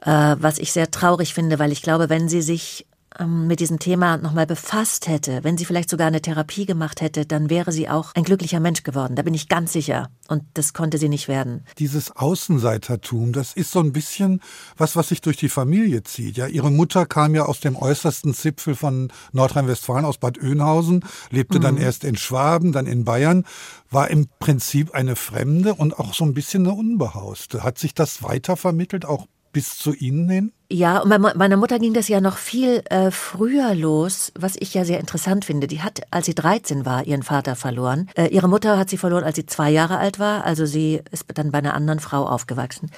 [0.00, 2.86] Äh, was ich sehr traurig finde, weil ich glaube, wenn sie sich
[3.18, 7.26] ähm, mit diesem Thema nochmal befasst hätte, wenn sie vielleicht sogar eine Therapie gemacht hätte,
[7.26, 9.16] dann wäre sie auch ein glücklicher Mensch geworden.
[9.16, 10.10] Da bin ich ganz sicher.
[10.28, 11.64] Und das konnte sie nicht werden.
[11.78, 14.40] Dieses Außenseitertum, das ist so ein bisschen
[14.76, 16.36] was, was sich durch die Familie zieht.
[16.36, 21.58] Ja, ihre Mutter kam ja aus dem äußersten Zipfel von Nordrhein-Westfalen, aus Bad Oeynhausen, lebte
[21.58, 21.62] mhm.
[21.62, 23.44] dann erst in Schwaben, dann in Bayern,
[23.90, 27.62] war im Prinzip eine Fremde und auch so ein bisschen eine Unbehauste.
[27.62, 30.52] Hat sich das weitervermittelt, auch bis zu Ihnen hin?
[30.70, 34.72] Ja, und bei meiner Mutter ging das ja noch viel äh, früher los, was ich
[34.72, 35.66] ja sehr interessant finde.
[35.66, 38.08] Die hat, als sie 13 war, ihren Vater verloren.
[38.16, 40.44] Äh, ihre Mutter hat sie verloren, als sie zwei Jahre alt war.
[40.44, 42.90] Also sie ist dann bei einer anderen Frau aufgewachsen.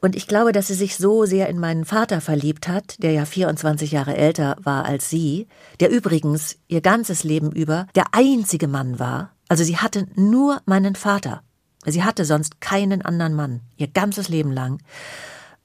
[0.00, 3.26] Und ich glaube, dass sie sich so sehr in meinen Vater verliebt hat, der ja
[3.26, 5.48] 24 Jahre älter war als sie,
[5.80, 9.32] der übrigens ihr ganzes Leben über der einzige Mann war.
[9.48, 11.42] Also sie hatte nur meinen Vater.
[11.84, 14.80] Sie hatte sonst keinen anderen Mann, ihr ganzes Leben lang.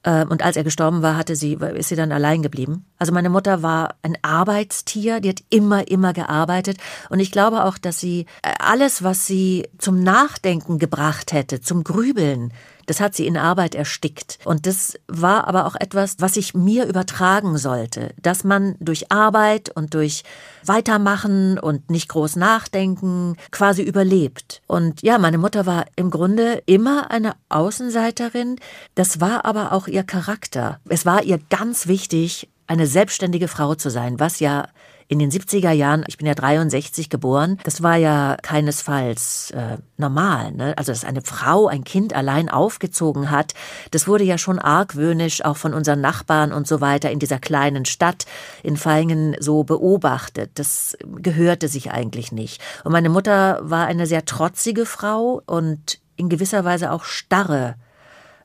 [0.04, 2.84] Ähm, und als er gestorben war, hatte sie, ist sie dann allein geblieben.
[2.98, 6.78] Also meine Mutter war ein Arbeitstier, die hat immer, immer gearbeitet.
[7.08, 11.84] Und ich glaube auch, dass sie äh, alles, was sie zum Nachdenken gebracht hätte, zum
[11.84, 12.52] Grübeln,
[12.86, 14.38] das hat sie in Arbeit erstickt.
[14.44, 19.70] Und das war aber auch etwas, was ich mir übertragen sollte, dass man durch Arbeit
[19.74, 20.24] und durch
[20.64, 24.62] Weitermachen und nicht groß nachdenken quasi überlebt.
[24.66, 28.56] Und ja, meine Mutter war im Grunde immer eine Außenseiterin.
[28.94, 30.80] Das war aber auch ihr Charakter.
[30.88, 34.68] Es war ihr ganz wichtig, eine selbstständige Frau zu sein, was ja
[35.08, 40.52] in den 70er Jahren, ich bin ja 63 geboren, das war ja keinesfalls äh, normal.
[40.52, 40.74] Ne?
[40.76, 43.54] Also, dass eine Frau ein Kind allein aufgezogen hat,
[43.90, 47.84] das wurde ja schon argwöhnisch auch von unseren Nachbarn und so weiter in dieser kleinen
[47.84, 48.24] Stadt
[48.62, 50.52] in Feingen so beobachtet.
[50.54, 52.62] Das gehörte sich eigentlich nicht.
[52.84, 57.76] Und meine Mutter war eine sehr trotzige Frau und in gewisser Weise auch starre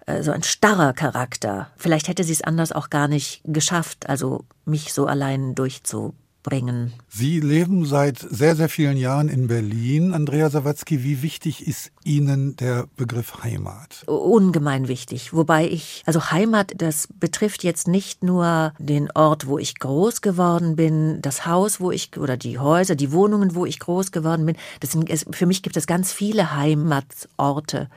[0.05, 1.69] äh, so ein starrer Charakter.
[1.77, 6.15] Vielleicht hätte sie es anders auch gar nicht geschafft, also mich so allein durchzu
[6.49, 6.93] bringen.
[7.07, 10.13] Sie leben seit sehr, sehr vielen Jahren in Berlin.
[10.13, 14.03] Andrea Sawatzki, wie wichtig ist Ihnen der Begriff Heimat?
[14.07, 15.33] Ungemein wichtig.
[15.33, 20.75] Wobei ich, also Heimat, das betrifft jetzt nicht nur den Ort, wo ich groß geworden
[20.75, 24.55] bin, das Haus, wo ich, oder die Häuser, die Wohnungen, wo ich groß geworden bin.
[24.79, 24.97] Das
[25.31, 27.89] für mich gibt es ganz viele Heimatsorte.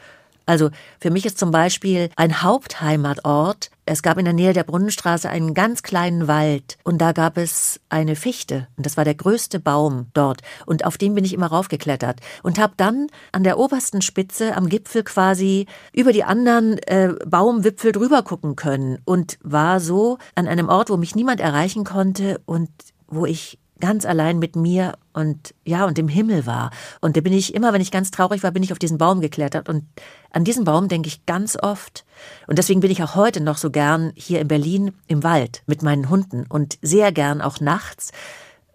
[0.47, 3.71] Also für mich ist zum Beispiel ein Hauptheimatort.
[3.85, 7.81] Es gab in der Nähe der Brunnenstraße einen ganz kleinen Wald und da gab es
[7.89, 11.49] eine Fichte und das war der größte Baum dort und auf den bin ich immer
[11.49, 17.13] raufgeklettert und habe dann an der obersten Spitze am Gipfel quasi über die anderen äh,
[17.27, 22.41] Baumwipfel drüber gucken können und war so an einem Ort, wo mich niemand erreichen konnte
[22.47, 22.71] und
[23.09, 26.71] wo ich ganz allein mit mir und ja und dem Himmel war.
[27.03, 29.21] Und da bin ich immer, wenn ich ganz traurig war, bin ich auf diesen Baum
[29.21, 29.85] geklettert und
[30.31, 32.07] an diesen Baum denke ich ganz oft.
[32.47, 35.83] Und deswegen bin ich auch heute noch so gern hier in Berlin im Wald mit
[35.83, 38.13] meinen Hunden und sehr gern auch nachts,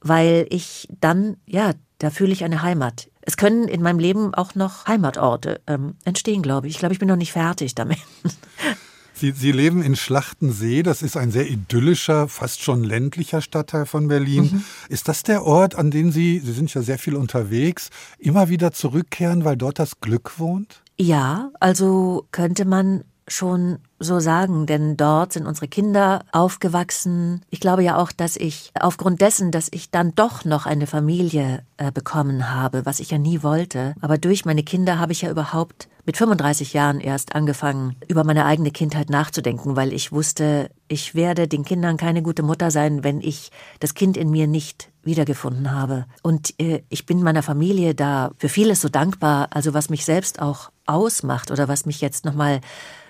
[0.02, 3.10] weil ich dann ja da fühle ich eine Heimat.
[3.22, 6.76] Es können in meinem Leben auch noch Heimatorte ähm, entstehen, glaube ich.
[6.76, 7.98] Ich glaube, ich bin noch nicht fertig damit.
[9.18, 14.08] Sie, Sie leben in Schlachtensee, das ist ein sehr idyllischer, fast schon ländlicher Stadtteil von
[14.08, 14.44] Berlin.
[14.44, 14.64] Mhm.
[14.90, 18.72] Ist das der Ort, an dem Sie, Sie sind ja sehr viel unterwegs, immer wieder
[18.72, 20.84] zurückkehren, weil dort das Glück wohnt?
[20.98, 27.42] Ja, also könnte man schon so sagen, denn dort sind unsere Kinder aufgewachsen.
[27.50, 31.64] Ich glaube ja auch, dass ich aufgrund dessen, dass ich dann doch noch eine Familie
[31.78, 35.30] äh, bekommen habe, was ich ja nie wollte, aber durch meine Kinder habe ich ja
[35.30, 41.16] überhaupt mit 35 Jahren erst angefangen, über meine eigene Kindheit nachzudenken, weil ich wusste, ich
[41.16, 45.72] werde den Kindern keine gute Mutter sein, wenn ich das Kind in mir nicht wiedergefunden
[45.72, 46.06] habe.
[46.24, 50.42] Und äh, ich bin meiner Familie da für vieles so dankbar, also was mich selbst
[50.42, 52.62] auch ausmacht oder was mich jetzt nochmal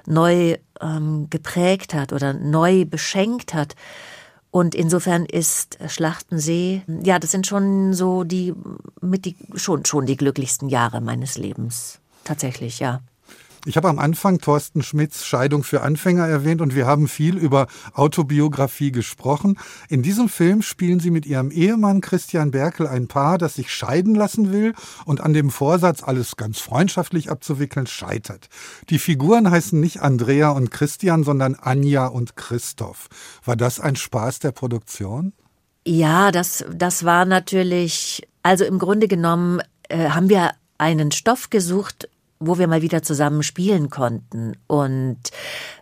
[0.08, 3.76] neu ähm, geprägt hat oder neu beschenkt hat.
[4.50, 8.54] Und insofern ist Schlachtensee, ja, das sind schon so die,
[9.02, 12.00] mit die, schon, schon die glücklichsten Jahre meines Lebens.
[12.24, 13.02] Tatsächlich, ja.
[13.66, 17.68] Ich habe am Anfang Thorsten Schmidts Scheidung für Anfänger erwähnt und wir haben viel über
[17.94, 19.58] Autobiografie gesprochen.
[19.90, 24.16] In diesem Film spielen Sie mit Ihrem Ehemann Christian Berkel ein Paar, das sich scheiden
[24.16, 24.74] lassen will
[25.06, 28.48] und an dem Vorsatz, alles ganz freundschaftlich abzuwickeln, scheitert.
[28.90, 33.08] Die Figuren heißen nicht Andrea und Christian, sondern Anja und Christoph.
[33.44, 35.34] War das ein Spaß der Produktion?
[35.86, 42.10] Ja, das, das war natürlich, also im Grunde genommen äh, haben wir einen Stoff gesucht,
[42.40, 44.54] wo wir mal wieder zusammen spielen konnten.
[44.68, 45.20] Und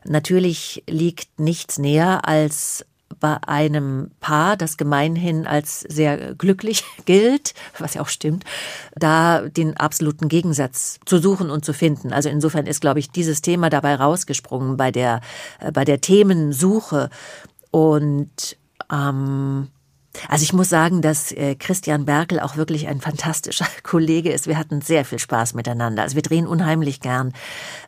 [0.04, 2.86] natürlich liegt nichts näher als
[3.20, 8.44] bei einem Paar, das gemeinhin als sehr glücklich gilt, was ja auch stimmt,
[8.96, 12.13] da den absoluten Gegensatz zu suchen und zu finden.
[12.13, 15.22] Also insofern ist, glaube ich, dieses Thema dabei rausgesprungen bei der,
[15.60, 17.10] äh, bei der Themensuche.
[17.72, 18.58] Und
[18.91, 19.68] ähm,
[20.30, 24.47] also ich muss sagen, dass äh, Christian Berkel auch wirklich ein fantastischer Kollege ist.
[24.47, 26.04] Wir hatten sehr viel Spaß miteinander.
[26.04, 27.34] Also wir drehen unheimlich gern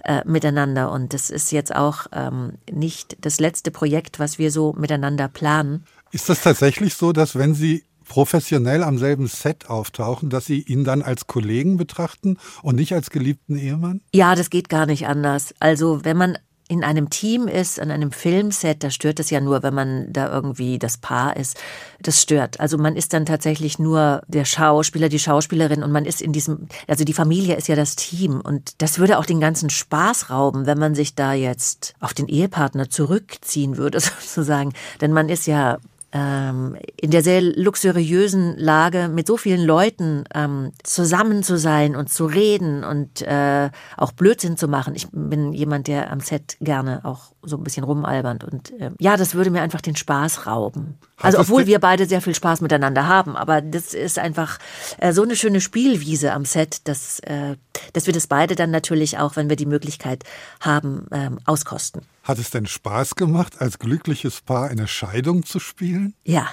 [0.03, 4.73] äh, miteinander und das ist jetzt auch ähm, nicht das letzte Projekt, was wir so
[4.73, 5.85] miteinander planen.
[6.11, 10.83] Ist das tatsächlich so, dass wenn Sie professionell am selben Set auftauchen, dass Sie ihn
[10.83, 14.01] dann als Kollegen betrachten und nicht als geliebten Ehemann?
[14.13, 15.53] Ja, das geht gar nicht anders.
[15.59, 16.37] Also wenn man
[16.69, 20.31] in einem Team ist, an einem Filmset, da stört es ja nur, wenn man da
[20.31, 21.57] irgendwie das Paar ist.
[22.01, 22.59] Das stört.
[22.59, 26.67] Also man ist dann tatsächlich nur der Schauspieler, die Schauspielerin und man ist in diesem,
[26.87, 30.65] also die Familie ist ja das Team und das würde auch den ganzen Spaß rauben,
[30.65, 34.73] wenn man sich da jetzt auf den Ehepartner zurückziehen würde, sozusagen.
[34.99, 35.77] Denn man ist ja
[36.11, 42.09] ähm, in der sehr luxuriösen Lage, mit so vielen Leuten ähm, zusammen zu sein und
[42.09, 44.95] zu reden und äh, auch Blödsinn zu machen.
[44.95, 49.17] Ich bin jemand, der am Set gerne auch so ein bisschen rumalbernd und äh, ja,
[49.17, 50.97] das würde mir einfach den Spaß rauben.
[51.21, 54.59] Also obwohl wir beide sehr viel Spaß miteinander haben, aber das ist einfach
[54.99, 57.55] äh, so eine schöne Spielwiese am Set, dass, äh,
[57.93, 60.23] dass wir das beide dann natürlich auch, wenn wir die Möglichkeit
[60.59, 62.01] haben, ähm, auskosten.
[62.23, 66.13] Hat es denn Spaß gemacht, als glückliches Paar eine Scheidung zu spielen?
[66.23, 66.47] Ja,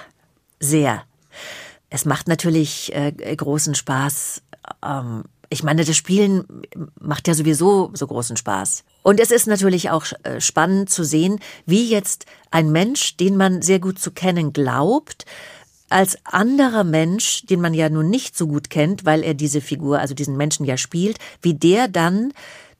[0.59, 1.03] sehr.
[1.89, 4.41] Es macht natürlich äh, großen Spaß.
[4.83, 6.45] Ähm, ich meine, das Spielen
[6.99, 8.83] macht ja sowieso so großen Spaß.
[9.05, 13.61] Und es ist natürlich auch äh, spannend zu sehen, wie jetzt ein Mensch, den man
[13.61, 15.27] sehr gut zu kennen glaubt,
[15.89, 19.99] als anderer Mensch, den man ja nun nicht so gut kennt, weil er diese Figur,
[19.99, 22.33] also diesen Menschen ja spielt, wie der dann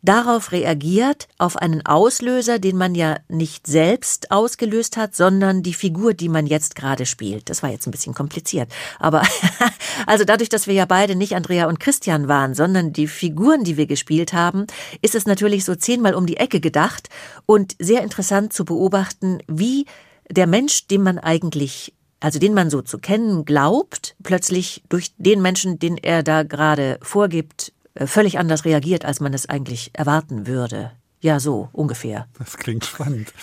[0.06, 6.14] darauf reagiert, auf einen Auslöser, den man ja nicht selbst ausgelöst hat, sondern die Figur,
[6.14, 7.50] die man jetzt gerade spielt.
[7.50, 8.70] Das war jetzt ein bisschen kompliziert.
[9.00, 9.24] Aber
[10.08, 13.78] also dadurch, dass wir ja beide nicht Andrea und Christian waren, sondern die Figuren, die
[13.78, 14.68] wir gespielt haben,
[15.02, 17.10] ist es natürlich so zehnmal um die Ecke gedacht
[17.46, 19.86] und sehr interessant zu beobachten, wie
[20.30, 25.44] der Mensch, den man eigentlich also den man so zu kennen glaubt, plötzlich durch den
[25.44, 30.92] Menschen, den er da gerade vorgibt, völlig anders reagiert, als man es eigentlich erwarten würde.
[31.22, 32.28] Ja, so ungefähr.
[32.38, 33.34] Das klingt spannend.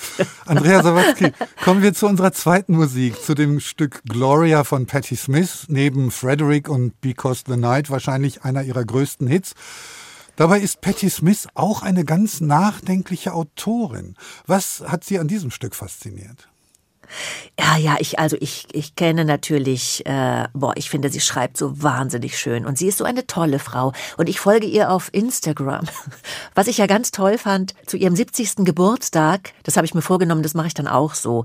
[0.46, 1.32] Andrea Sawatzki,
[1.64, 6.68] kommen wir zu unserer zweiten Musik, zu dem Stück Gloria von Patti Smith, neben Frederick
[6.68, 9.54] und Because the Night wahrscheinlich einer ihrer größten Hits.
[10.36, 14.14] Dabei ist Patti Smith auch eine ganz nachdenkliche Autorin.
[14.46, 16.51] Was hat Sie an diesem Stück fasziniert?
[17.58, 21.82] Ja, ja, ich, also ich, ich kenne natürlich, äh, boah, ich finde, sie schreibt so
[21.82, 25.86] wahnsinnig schön und sie ist so eine tolle Frau und ich folge ihr auf Instagram.
[26.54, 28.64] Was ich ja ganz toll fand, zu ihrem 70.
[28.64, 31.44] Geburtstag, das habe ich mir vorgenommen, das mache ich dann auch so.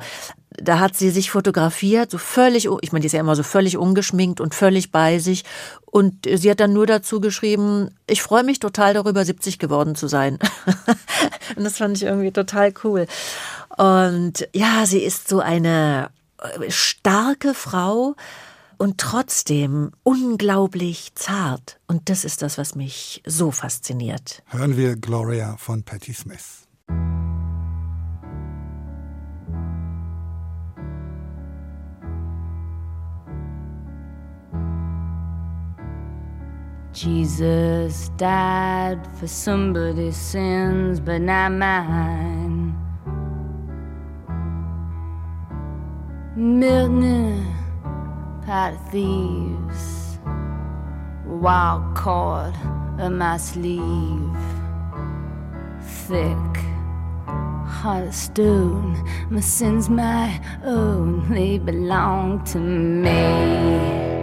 [0.59, 3.77] Da hat sie sich fotografiert, so völlig, ich meine, die ist ja immer so völlig
[3.77, 5.43] ungeschminkt und völlig bei sich.
[5.85, 10.07] Und sie hat dann nur dazu geschrieben, ich freue mich total darüber, 70 geworden zu
[10.07, 10.39] sein.
[11.55, 13.07] und das fand ich irgendwie total cool.
[13.77, 16.09] Und ja, sie ist so eine
[16.39, 18.15] äh, starke Frau
[18.77, 21.79] und trotzdem unglaublich zart.
[21.87, 24.43] Und das ist das, was mich so fasziniert.
[24.47, 26.63] Hören wir Gloria von Patti Smith.
[36.93, 42.66] Jesus died for somebody's sins, but not mine.
[48.45, 50.19] Pot of thieves,
[51.25, 52.53] wild cord
[52.99, 54.37] of my sleeve,
[55.81, 56.37] thick
[57.65, 59.03] heart of stone.
[59.31, 62.59] My sins, my own, they belong to.
[62.59, 64.16] Me.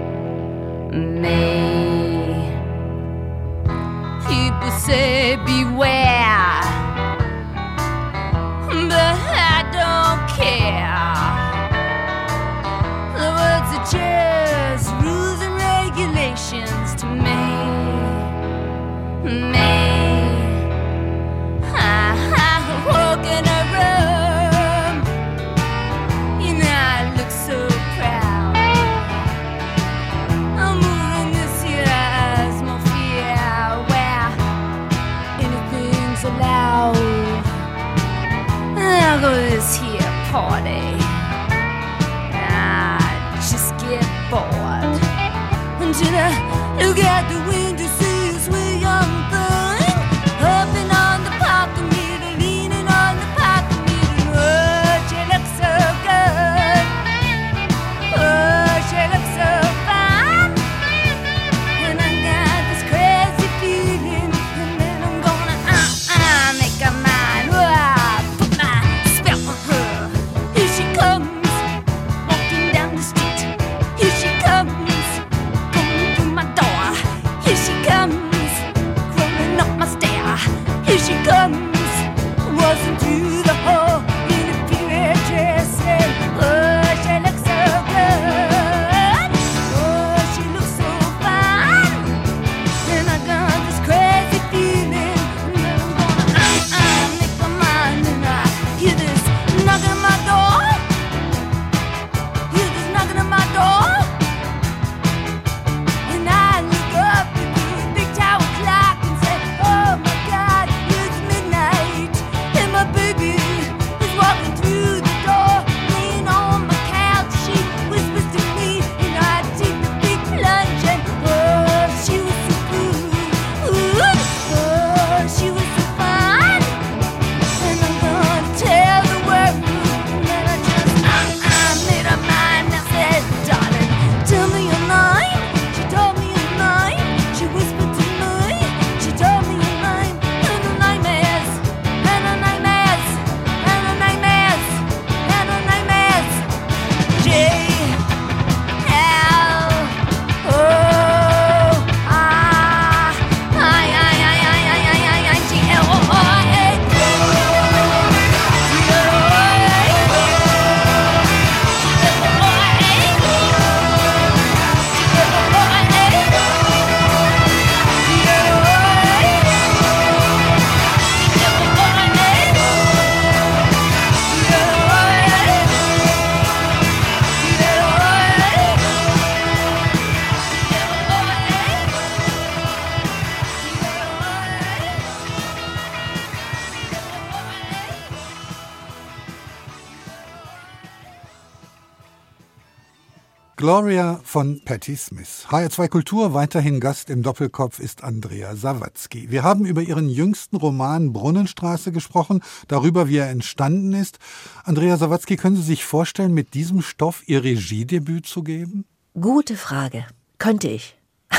[193.65, 195.47] Gloria von Patti Smith.
[195.49, 199.31] HR2 Kultur, weiterhin Gast im Doppelkopf ist Andrea Sawatzki.
[199.31, 204.19] Wir haben über ihren jüngsten Roman Brunnenstraße gesprochen, darüber, wie er entstanden ist.
[204.65, 208.85] Andrea Sawatzki, können Sie sich vorstellen, mit diesem Stoff Ihr Regiedebüt zu geben?
[209.19, 210.05] Gute Frage.
[210.37, 210.99] Könnte ich.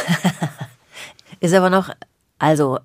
[1.42, 1.92] Ist aber noch,
[2.40, 2.80] also,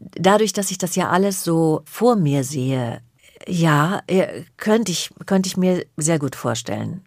[0.00, 3.02] dadurch, dass ich das ja alles so vor mir sehe,
[3.46, 7.04] ja, äh, könnte ich, könnte ich mir sehr gut vorstellen.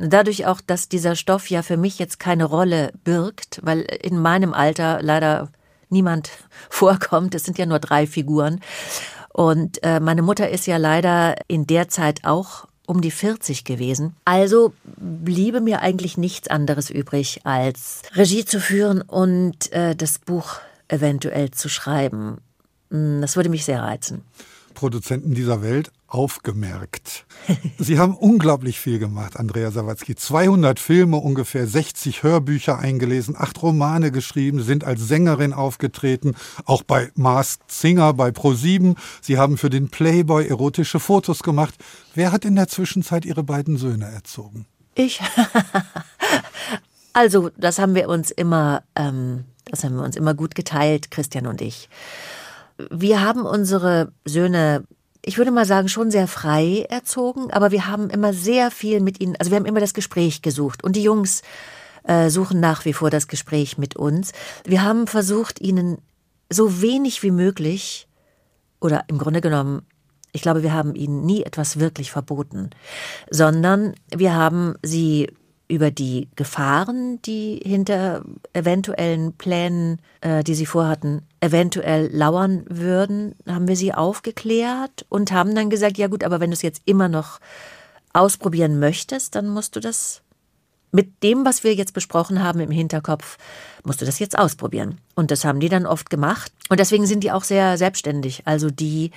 [0.00, 4.54] Dadurch auch, dass dieser Stoff ja für mich jetzt keine Rolle birgt, weil in meinem
[4.54, 5.50] Alter leider
[5.90, 6.30] niemand
[6.70, 7.34] vorkommt.
[7.34, 8.60] Es sind ja nur drei Figuren.
[9.32, 14.16] Und äh, meine Mutter ist ja leider in der Zeit auch um die 40 gewesen.
[14.24, 20.56] Also bliebe mir eigentlich nichts anderes übrig, als Regie zu führen und äh, das Buch
[20.88, 22.38] eventuell zu schreiben.
[22.88, 24.22] Das würde mich sehr reizen.
[24.78, 27.26] Produzenten dieser Welt aufgemerkt.
[27.78, 30.14] Sie haben unglaublich viel gemacht, Andrea Sawatzki.
[30.14, 37.10] 200 Filme, ungefähr 60 Hörbücher eingelesen, acht Romane geschrieben, sind als Sängerin aufgetreten, auch bei
[37.16, 38.94] Masked Singer, bei Pro7.
[39.20, 41.74] Sie haben für den Playboy erotische Fotos gemacht.
[42.14, 44.66] Wer hat in der Zwischenzeit Ihre beiden Söhne erzogen?
[44.94, 45.20] Ich.
[47.14, 51.48] also, das haben wir uns immer ähm, Das haben wir uns immer gut geteilt, Christian
[51.48, 51.88] und ich.
[52.90, 54.84] Wir haben unsere Söhne,
[55.24, 59.20] ich würde mal sagen, schon sehr frei erzogen, aber wir haben immer sehr viel mit
[59.20, 60.84] ihnen, also wir haben immer das Gespräch gesucht.
[60.84, 61.42] Und die Jungs
[62.04, 64.32] äh, suchen nach wie vor das Gespräch mit uns.
[64.64, 65.98] Wir haben versucht, ihnen
[66.50, 68.08] so wenig wie möglich,
[68.80, 69.82] oder im Grunde genommen,
[70.32, 72.70] ich glaube, wir haben ihnen nie etwas wirklich verboten,
[73.30, 75.30] sondern wir haben sie
[75.68, 83.68] über die Gefahren, die hinter eventuellen Plänen, äh, die sie vorhatten, eventuell lauern würden, haben
[83.68, 87.08] wir sie aufgeklärt und haben dann gesagt, ja gut, aber wenn du es jetzt immer
[87.08, 87.38] noch
[88.14, 90.22] ausprobieren möchtest, dann musst du das
[90.90, 93.36] mit dem, was wir jetzt besprochen haben im Hinterkopf,
[93.84, 94.98] musst du das jetzt ausprobieren.
[95.14, 96.50] Und das haben die dann oft gemacht.
[96.70, 98.42] Und deswegen sind die auch sehr selbstständig.
[98.46, 99.10] Also die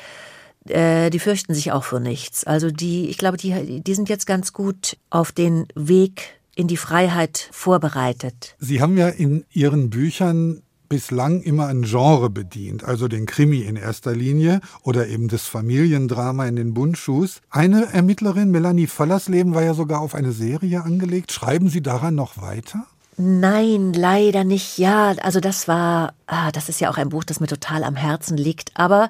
[0.68, 2.44] äh, die fürchten sich auch vor nichts.
[2.44, 6.78] Also die, ich glaube, die, die sind jetzt ganz gut auf den Weg in die
[6.78, 8.56] Freiheit vorbereitet.
[8.60, 13.78] Sie haben ja in Ihren Büchern bislang immer ein Genre bedient, also den Krimi in
[13.78, 17.42] erster Linie oder eben das Familiendrama in den Bundschuhs.
[17.50, 21.32] Eine Ermittlerin, Melanie Fallersleben, war ja sogar auf eine Serie angelegt.
[21.32, 22.86] Schreiben Sie daran noch weiter?
[23.18, 24.78] Nein, leider nicht.
[24.78, 27.96] Ja, also das war, ah, das ist ja auch ein Buch, das mir total am
[27.96, 28.72] Herzen liegt.
[28.76, 29.10] Aber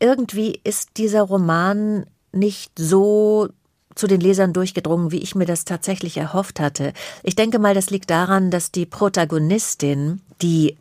[0.00, 3.48] irgendwie ist dieser Roman nicht so
[3.98, 6.92] zu den Lesern durchgedrungen, wie ich mir das tatsächlich erhofft hatte.
[7.24, 10.76] Ich denke mal, das liegt daran, dass die Protagonistin, die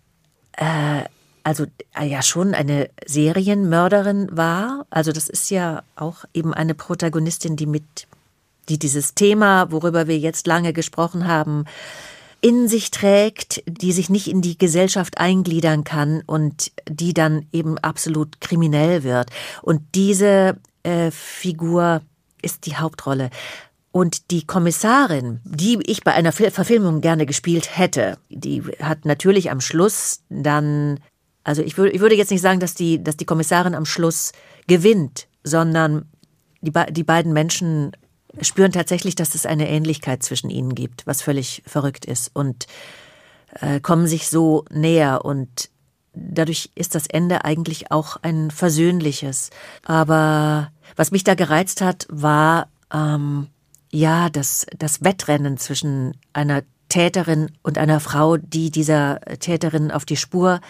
[0.53, 1.03] äh,
[1.43, 1.65] also
[1.99, 7.65] äh, ja schon eine Serienmörderin war, also das ist ja auch eben eine Protagonistin, die
[7.65, 8.07] mit,
[8.69, 11.65] die dieses Thema, worüber wir jetzt lange gesprochen haben,
[12.41, 17.79] in sich trägt, die sich nicht in die Gesellschaft eingliedern kann und die dann eben
[17.79, 19.31] absolut kriminell wird.
[19.63, 22.01] Und diese äh, Figur
[22.41, 23.29] ist die Hauptrolle.
[23.91, 29.61] Und die Kommissarin, die ich bei einer Verfilmung gerne gespielt hätte, die hat natürlich am
[29.61, 30.99] Schluss dann,
[31.43, 34.33] also ich würde, ich würde jetzt nicht sagen, dass die, dass die Kommissarin am Schluss
[34.67, 36.05] gewinnt, sondern
[36.61, 37.93] die, die beiden Menschen
[38.41, 42.67] spüren tatsächlich, dass es eine Ähnlichkeit zwischen ihnen gibt, was völlig verrückt ist und
[43.61, 45.69] äh, kommen sich so näher und
[46.31, 49.49] dadurch ist das Ende eigentlich auch ein versöhnliches.
[49.83, 53.47] Aber was mich da gereizt hat, war ähm,
[53.91, 60.17] ja das, das Wettrennen zwischen einer Täterin und einer Frau, die dieser Täterin auf die
[60.17, 60.61] Spur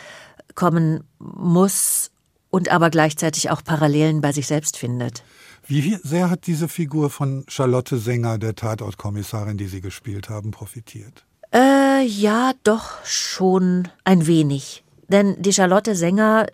[0.56, 2.12] kommen muss
[2.50, 5.24] und aber gleichzeitig auch Parallelen bei sich selbst findet.
[5.68, 11.26] Wie sehr hat diese Figur von Charlotte Sänger, der Tatortkommissarin, die Sie gespielt haben, profitiert?
[11.54, 14.84] Äh, ja, doch schon ein wenig.
[15.08, 16.48] Denn die Charlotte Sänger,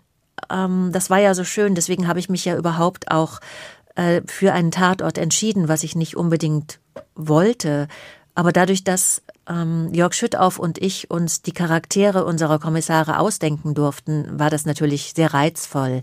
[0.50, 3.40] ähm, das war ja so schön, deswegen habe ich mich ja überhaupt auch
[3.94, 6.80] äh, für einen Tatort entschieden, was ich nicht unbedingt
[7.14, 7.88] wollte.
[8.34, 14.38] Aber dadurch, dass ähm, Jörg Schüttauf und ich uns die Charaktere unserer Kommissare ausdenken durften,
[14.38, 16.02] war das natürlich sehr reizvoll.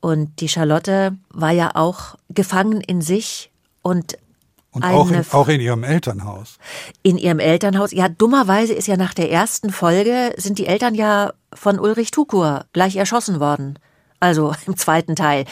[0.00, 3.50] Und die Charlotte war ja auch gefangen in sich
[3.82, 4.18] und
[4.72, 6.58] und auch in, auch in ihrem Elternhaus.
[7.02, 7.92] In ihrem Elternhaus.
[7.92, 12.66] Ja, dummerweise ist ja nach der ersten Folge sind die Eltern ja von Ulrich Tukur
[12.72, 13.78] gleich erschossen worden.
[14.20, 15.44] Also im zweiten Teil.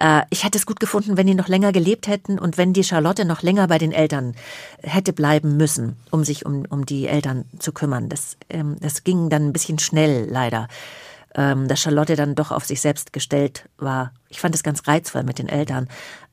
[0.00, 2.84] Äh, ich hätte es gut gefunden, wenn die noch länger gelebt hätten und wenn die
[2.84, 4.34] Charlotte noch länger bei den Eltern
[4.82, 8.08] hätte bleiben müssen, um sich um, um die Eltern zu kümmern.
[8.08, 10.68] Das, ähm, das ging dann ein bisschen schnell, leider.
[11.34, 14.12] Ähm, dass Charlotte dann doch auf sich selbst gestellt war.
[14.28, 15.88] Ich fand es ganz reizvoll mit den Eltern.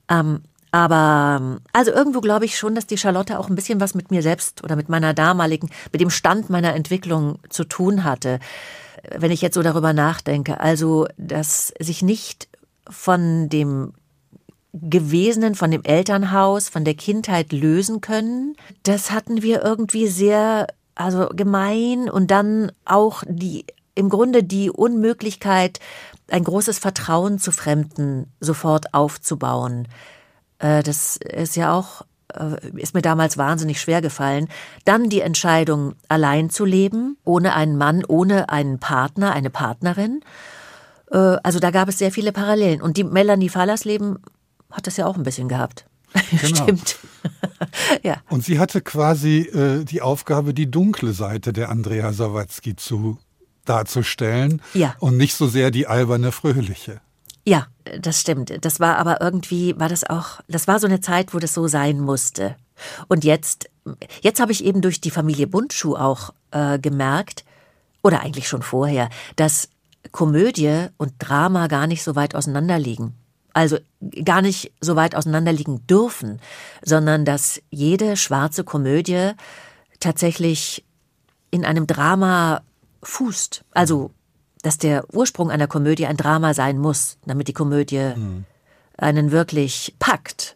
[0.10, 0.42] Ähm,
[0.76, 4.22] aber also irgendwo glaube ich schon, dass die Charlotte auch ein bisschen was mit mir
[4.22, 8.40] selbst oder mit meiner damaligen, mit dem Stand meiner Entwicklung zu tun hatte.
[9.18, 12.50] Wenn ich jetzt so darüber nachdenke, also dass sich nicht
[12.90, 13.94] von dem
[14.74, 21.30] Gewesenen, von dem Elternhaus, von der Kindheit lösen können, das hatten wir irgendwie sehr, also
[21.30, 23.64] gemein und dann auch die
[23.98, 25.80] im Grunde die Unmöglichkeit,
[26.30, 29.88] ein großes Vertrauen zu Fremden sofort aufzubauen.
[30.60, 32.04] Äh, das ist ja auch,
[32.34, 34.48] äh, ist mir damals wahnsinnig schwer gefallen.
[34.86, 40.22] Dann die Entscheidung, allein zu leben, ohne einen Mann, ohne einen Partner, eine Partnerin.
[41.12, 42.82] Äh, also da gab es sehr viele Parallelen.
[42.82, 44.20] Und die Melanie Fallersleben
[44.72, 45.86] hat das ja auch ein bisschen gehabt.
[46.32, 46.64] Genau.
[46.64, 46.98] Stimmt.
[48.04, 48.16] ja.
[48.30, 53.18] Und sie hatte quasi äh, die Aufgabe, die dunkle Seite der Andrea Sawatzki zu
[53.66, 54.96] darzustellen ja.
[55.00, 57.02] und nicht so sehr die alberne Fröhliche.
[57.48, 57.68] Ja,
[58.00, 58.66] das stimmt.
[58.66, 61.68] Das war aber irgendwie, war das auch, das war so eine Zeit, wo das so
[61.68, 62.56] sein musste.
[63.08, 63.70] Und jetzt,
[64.22, 67.46] jetzt habe ich eben durch die Familie Bundschuh auch äh, gemerkt,
[68.06, 69.68] oder eigentlich schon vorher, dass
[70.12, 73.16] Komödie und Drama gar nicht so weit auseinander liegen.
[73.52, 73.80] Also
[74.24, 76.40] gar nicht so weit auseinander liegen dürfen,
[76.84, 79.32] sondern dass jede schwarze Komödie
[80.00, 80.86] tatsächlich
[81.50, 82.62] in einem Drama
[83.02, 83.64] fußt.
[83.72, 84.12] Also,
[84.66, 88.14] dass der Ursprung einer Komödie ein Drama sein muss, damit die Komödie
[88.98, 90.56] einen wirklich packt.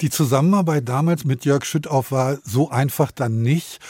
[0.00, 3.80] Die Zusammenarbeit damals mit Jörg Schüttauf war so einfach dann nicht.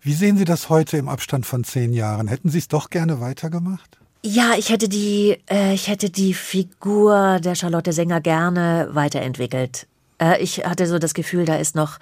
[0.00, 2.26] Wie sehen Sie das heute im Abstand von zehn Jahren?
[2.28, 3.98] Hätten Sie es doch gerne weitergemacht?
[4.24, 9.86] Ja, ich hätte die, äh, ich hätte die Figur der Charlotte Sänger gerne weiterentwickelt.
[10.20, 11.98] Äh, ich hatte so das Gefühl, da ist noch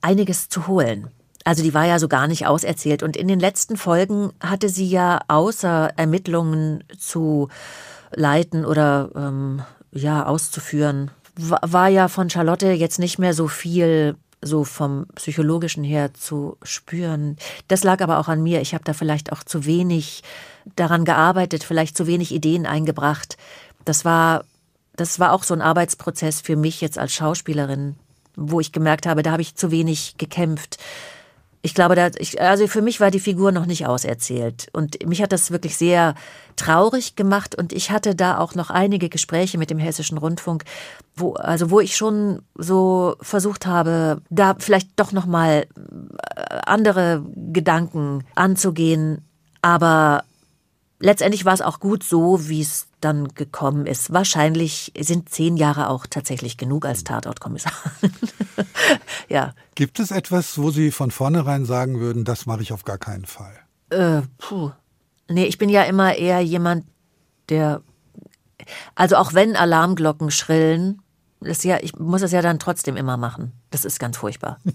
[0.00, 1.08] einiges zu holen.
[1.44, 3.02] Also die war ja so gar nicht auserzählt.
[3.02, 7.48] Und in den letzten Folgen hatte sie ja außer Ermittlungen zu
[8.14, 14.16] leiten oder ähm, ja auszuführen, wa- war ja von Charlotte jetzt nicht mehr so viel
[14.46, 17.36] so vom psychologischen her zu spüren.
[17.68, 18.60] Das lag aber auch an mir.
[18.60, 20.22] Ich habe da vielleicht auch zu wenig
[20.76, 23.38] daran gearbeitet, vielleicht zu wenig Ideen eingebracht.
[23.84, 24.44] Das war
[24.96, 27.96] das war auch so ein Arbeitsprozess für mich jetzt als Schauspielerin,
[28.36, 30.78] wo ich gemerkt habe, da habe ich zu wenig gekämpft.
[31.64, 34.68] Ich glaube, da, ich, also für mich war die Figur noch nicht auserzählt.
[34.74, 36.14] Und mich hat das wirklich sehr
[36.56, 37.54] traurig gemacht.
[37.54, 40.64] Und ich hatte da auch noch einige Gespräche mit dem Hessischen Rundfunk,
[41.16, 45.66] wo, also wo ich schon so versucht habe, da vielleicht doch nochmal
[46.66, 49.24] andere Gedanken anzugehen.
[49.62, 50.24] Aber
[51.00, 54.12] letztendlich war es auch gut so, wie es dann gekommen ist.
[54.12, 57.72] Wahrscheinlich sind zehn Jahre auch tatsächlich genug als Tatortkommissar.
[59.28, 59.54] ja.
[59.74, 63.26] Gibt es etwas, wo Sie von vornherein sagen würden, das mache ich auf gar keinen
[63.26, 63.54] Fall?
[63.90, 64.72] Äh, puh.
[65.28, 66.86] Nee, ich bin ja immer eher jemand,
[67.48, 67.82] der.
[68.94, 71.02] Also auch wenn Alarmglocken schrillen,
[71.40, 73.52] das ja, ich muss es ja dann trotzdem immer machen.
[73.70, 74.58] Das ist ganz furchtbar.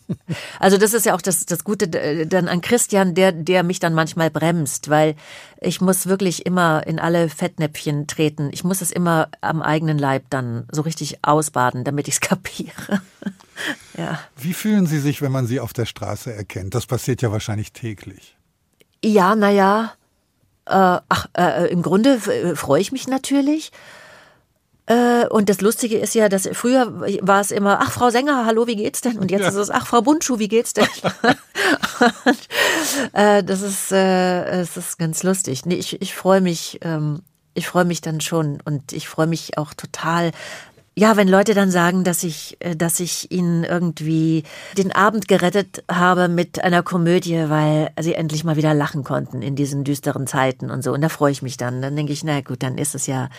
[0.60, 3.80] Also das ist ja auch das, das Gute äh, dann an Christian, der, der mich
[3.80, 5.16] dann manchmal bremst, weil
[5.60, 8.50] ich muss wirklich immer in alle Fettnäpfchen treten.
[8.52, 13.02] Ich muss es immer am eigenen Leib dann so richtig ausbaden, damit ich es kapiere.
[13.98, 14.20] ja.
[14.38, 16.76] Wie fühlen Sie sich, wenn man Sie auf der Straße erkennt?
[16.76, 18.38] Das passiert ja wahrscheinlich täglich.
[19.04, 19.94] Ja, naja.
[20.66, 23.72] Äh, ach, äh, im Grunde äh, freue ich mich natürlich.
[24.90, 28.66] Äh, und das Lustige ist ja, dass früher war es immer, ach, Frau Sänger, hallo,
[28.66, 29.20] wie geht's denn?
[29.20, 30.88] Und jetzt ist es, ach, Frau Buntschuh, wie geht's denn?
[32.26, 35.68] und, äh, das ist, äh, es ist ganz lustig.
[35.68, 37.22] Nee, ich, ich freue mich, ähm,
[37.54, 40.32] ich freue mich dann schon und ich freue mich auch total,
[41.00, 44.44] ja, wenn Leute dann sagen, dass ich, äh, dass ich ihnen irgendwie
[44.76, 49.56] den Abend gerettet habe mit einer Komödie, weil sie endlich mal wieder lachen konnten in
[49.56, 50.92] diesen düsteren Zeiten und so.
[50.92, 51.82] Und da freue ich mich dann.
[51.84, 53.30] Dann denke ich, na gut, dann ist es ja,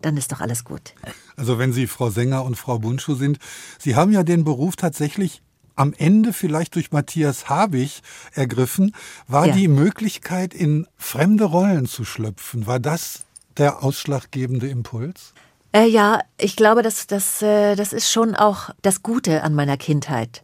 [0.00, 0.94] dann ist doch alles gut.
[1.36, 3.38] Also wenn Sie Frau Sänger und Frau Buntschuh sind,
[3.78, 5.42] Sie haben ja den Beruf tatsächlich
[5.76, 8.94] am Ende vielleicht durch Matthias Habich ergriffen.
[9.28, 9.54] War Ja.
[9.54, 13.24] die Möglichkeit, in fremde Rollen zu schlüpfen, war das
[13.56, 15.32] der ausschlaggebende Impuls?
[15.72, 19.76] Äh, ja, ich glaube, das, das, äh, das ist schon auch das Gute an meiner
[19.76, 20.42] Kindheit.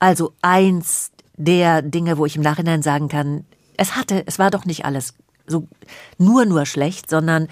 [0.00, 3.44] Also eins der Dinge, wo ich im Nachhinein sagen kann,
[3.76, 5.14] es hatte, es war doch nicht alles
[5.48, 5.66] so
[6.18, 7.48] nur nur schlecht, sondern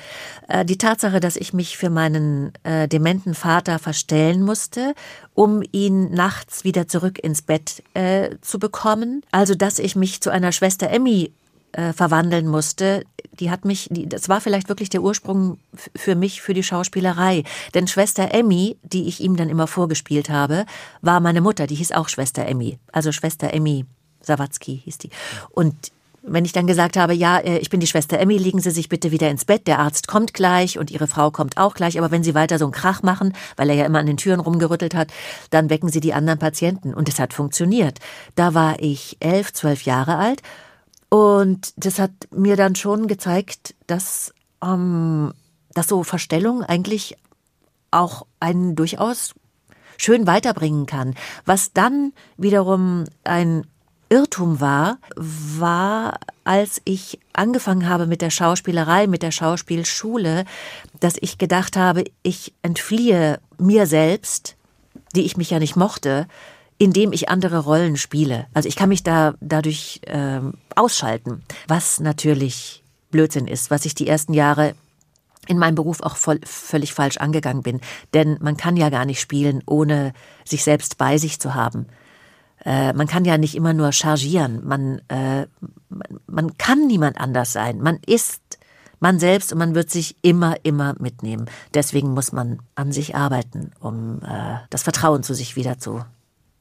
[0.48, 4.94] äh, die Tatsache, dass ich mich für meinen äh, dementen Vater verstellen musste,
[5.34, 9.22] um ihn nachts wieder zurück ins Bett äh, zu bekommen.
[9.32, 11.32] Also dass ich mich zu einer Schwester Emmy
[11.72, 13.04] äh, verwandeln musste,
[13.38, 15.58] die hat mich, die, das war vielleicht wirklich der Ursprung
[15.94, 17.44] für mich, für die Schauspielerei.
[17.74, 20.64] Denn Schwester Emmy, die ich ihm dann immer vorgespielt habe,
[21.02, 22.78] war meine Mutter, die hieß auch Schwester Emmy.
[22.92, 23.84] Also Schwester Emmy
[24.22, 25.10] Sawatzki hieß die.
[25.50, 25.92] Und
[26.26, 28.88] wenn ich dann gesagt habe, ja, äh, ich bin die Schwester Emmy, legen Sie sich
[28.88, 32.10] bitte wieder ins Bett, der Arzt kommt gleich und Ihre Frau kommt auch gleich, aber
[32.10, 34.94] wenn Sie weiter so einen Krach machen, weil er ja immer an den Türen rumgerüttelt
[34.94, 35.12] hat,
[35.50, 36.94] dann wecken Sie die anderen Patienten.
[36.94, 37.98] Und es hat funktioniert.
[38.34, 40.42] Da war ich elf, zwölf Jahre alt
[41.08, 45.32] und das hat mir dann schon gezeigt, dass, ähm,
[45.72, 47.16] dass so Verstellung eigentlich
[47.90, 49.34] auch einen durchaus
[49.96, 51.14] schön weiterbringen kann.
[51.44, 53.66] Was dann wiederum ein
[54.08, 60.44] Irrtum war, war, als ich angefangen habe mit der Schauspielerei, mit der Schauspielschule,
[61.00, 64.56] dass ich gedacht habe, ich entfliehe mir selbst,
[65.14, 66.28] die ich mich ja nicht mochte,
[66.78, 68.46] indem ich andere Rollen spiele.
[68.54, 74.06] Also ich kann mich da dadurch ähm, ausschalten, was natürlich Blödsinn ist, was ich die
[74.06, 74.74] ersten Jahre
[75.48, 77.80] in meinem Beruf auch voll, völlig falsch angegangen bin.
[78.14, 80.12] Denn man kann ja gar nicht spielen, ohne
[80.44, 81.86] sich selbst bei sich zu haben.
[82.66, 84.66] Äh, man kann ja nicht immer nur chargieren.
[84.66, 85.46] Man, äh,
[85.88, 87.78] man, man kann niemand anders sein.
[87.80, 88.42] Man ist
[88.98, 91.46] man selbst und man wird sich immer, immer mitnehmen.
[91.74, 96.04] Deswegen muss man an sich arbeiten, um äh, das Vertrauen zu sich wieder zu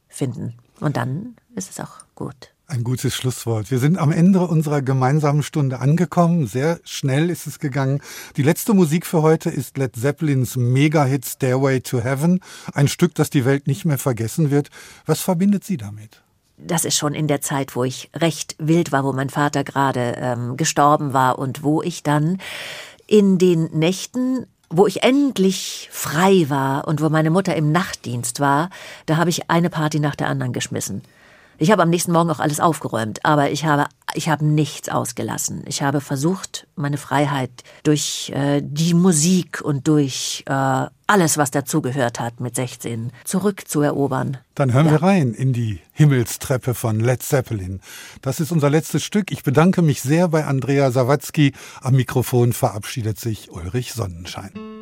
[0.09, 0.53] finden.
[0.79, 2.54] Und dann ist es auch gut.
[2.67, 3.69] Ein gutes Schlusswort.
[3.69, 6.47] Wir sind am Ende unserer gemeinsamen Stunde angekommen.
[6.47, 8.01] Sehr schnell ist es gegangen.
[8.37, 12.39] Die letzte Musik für heute ist Led Zeppelins Mega-Hit Stairway to Heaven.
[12.73, 14.69] Ein Stück, das die Welt nicht mehr vergessen wird.
[15.05, 16.21] Was verbindet Sie damit?
[16.57, 20.15] das ist schon in der Zeit, wo ich recht wild war, wo mein Vater gerade
[20.17, 22.39] ähm, gestorben war und wo ich dann
[23.07, 28.71] in den Nächten wo ich endlich frei war und wo meine Mutter im Nachtdienst war,
[29.05, 31.03] da habe ich eine Party nach der anderen geschmissen.
[31.57, 35.63] Ich habe am nächsten Morgen auch alles aufgeräumt, aber ich habe, ich habe nichts ausgelassen.
[35.67, 37.51] Ich habe versucht, meine Freiheit
[37.83, 44.37] durch äh, die Musik und durch äh, alles, was dazugehört hat mit 16, zurückzuerobern.
[44.55, 44.91] Dann hören ja.
[44.93, 47.79] wir rein in die Himmelstreppe von Led Zeppelin.
[48.21, 49.31] Das ist unser letztes Stück.
[49.31, 51.53] Ich bedanke mich sehr bei Andrea Sawatzki.
[51.81, 54.74] Am Mikrofon verabschiedet sich Ulrich Sonnenschein.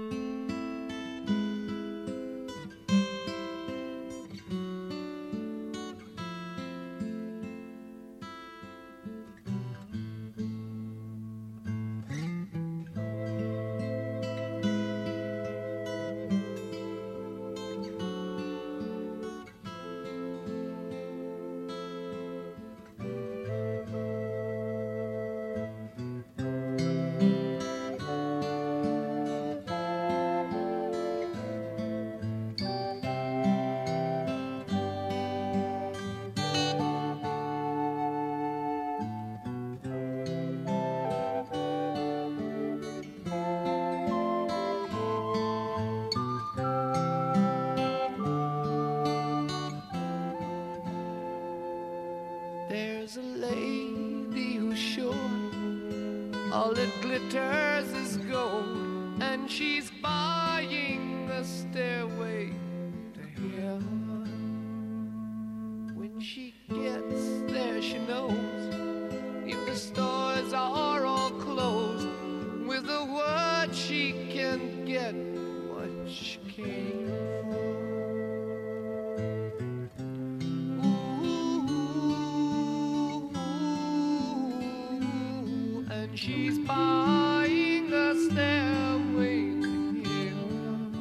[86.16, 90.94] she's buying a stairway to heaven.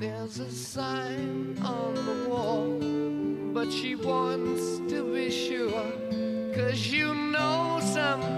[0.00, 2.78] There's a sign on the wall,
[3.52, 5.92] but she wants to be sure,
[6.54, 8.37] cause you know someday.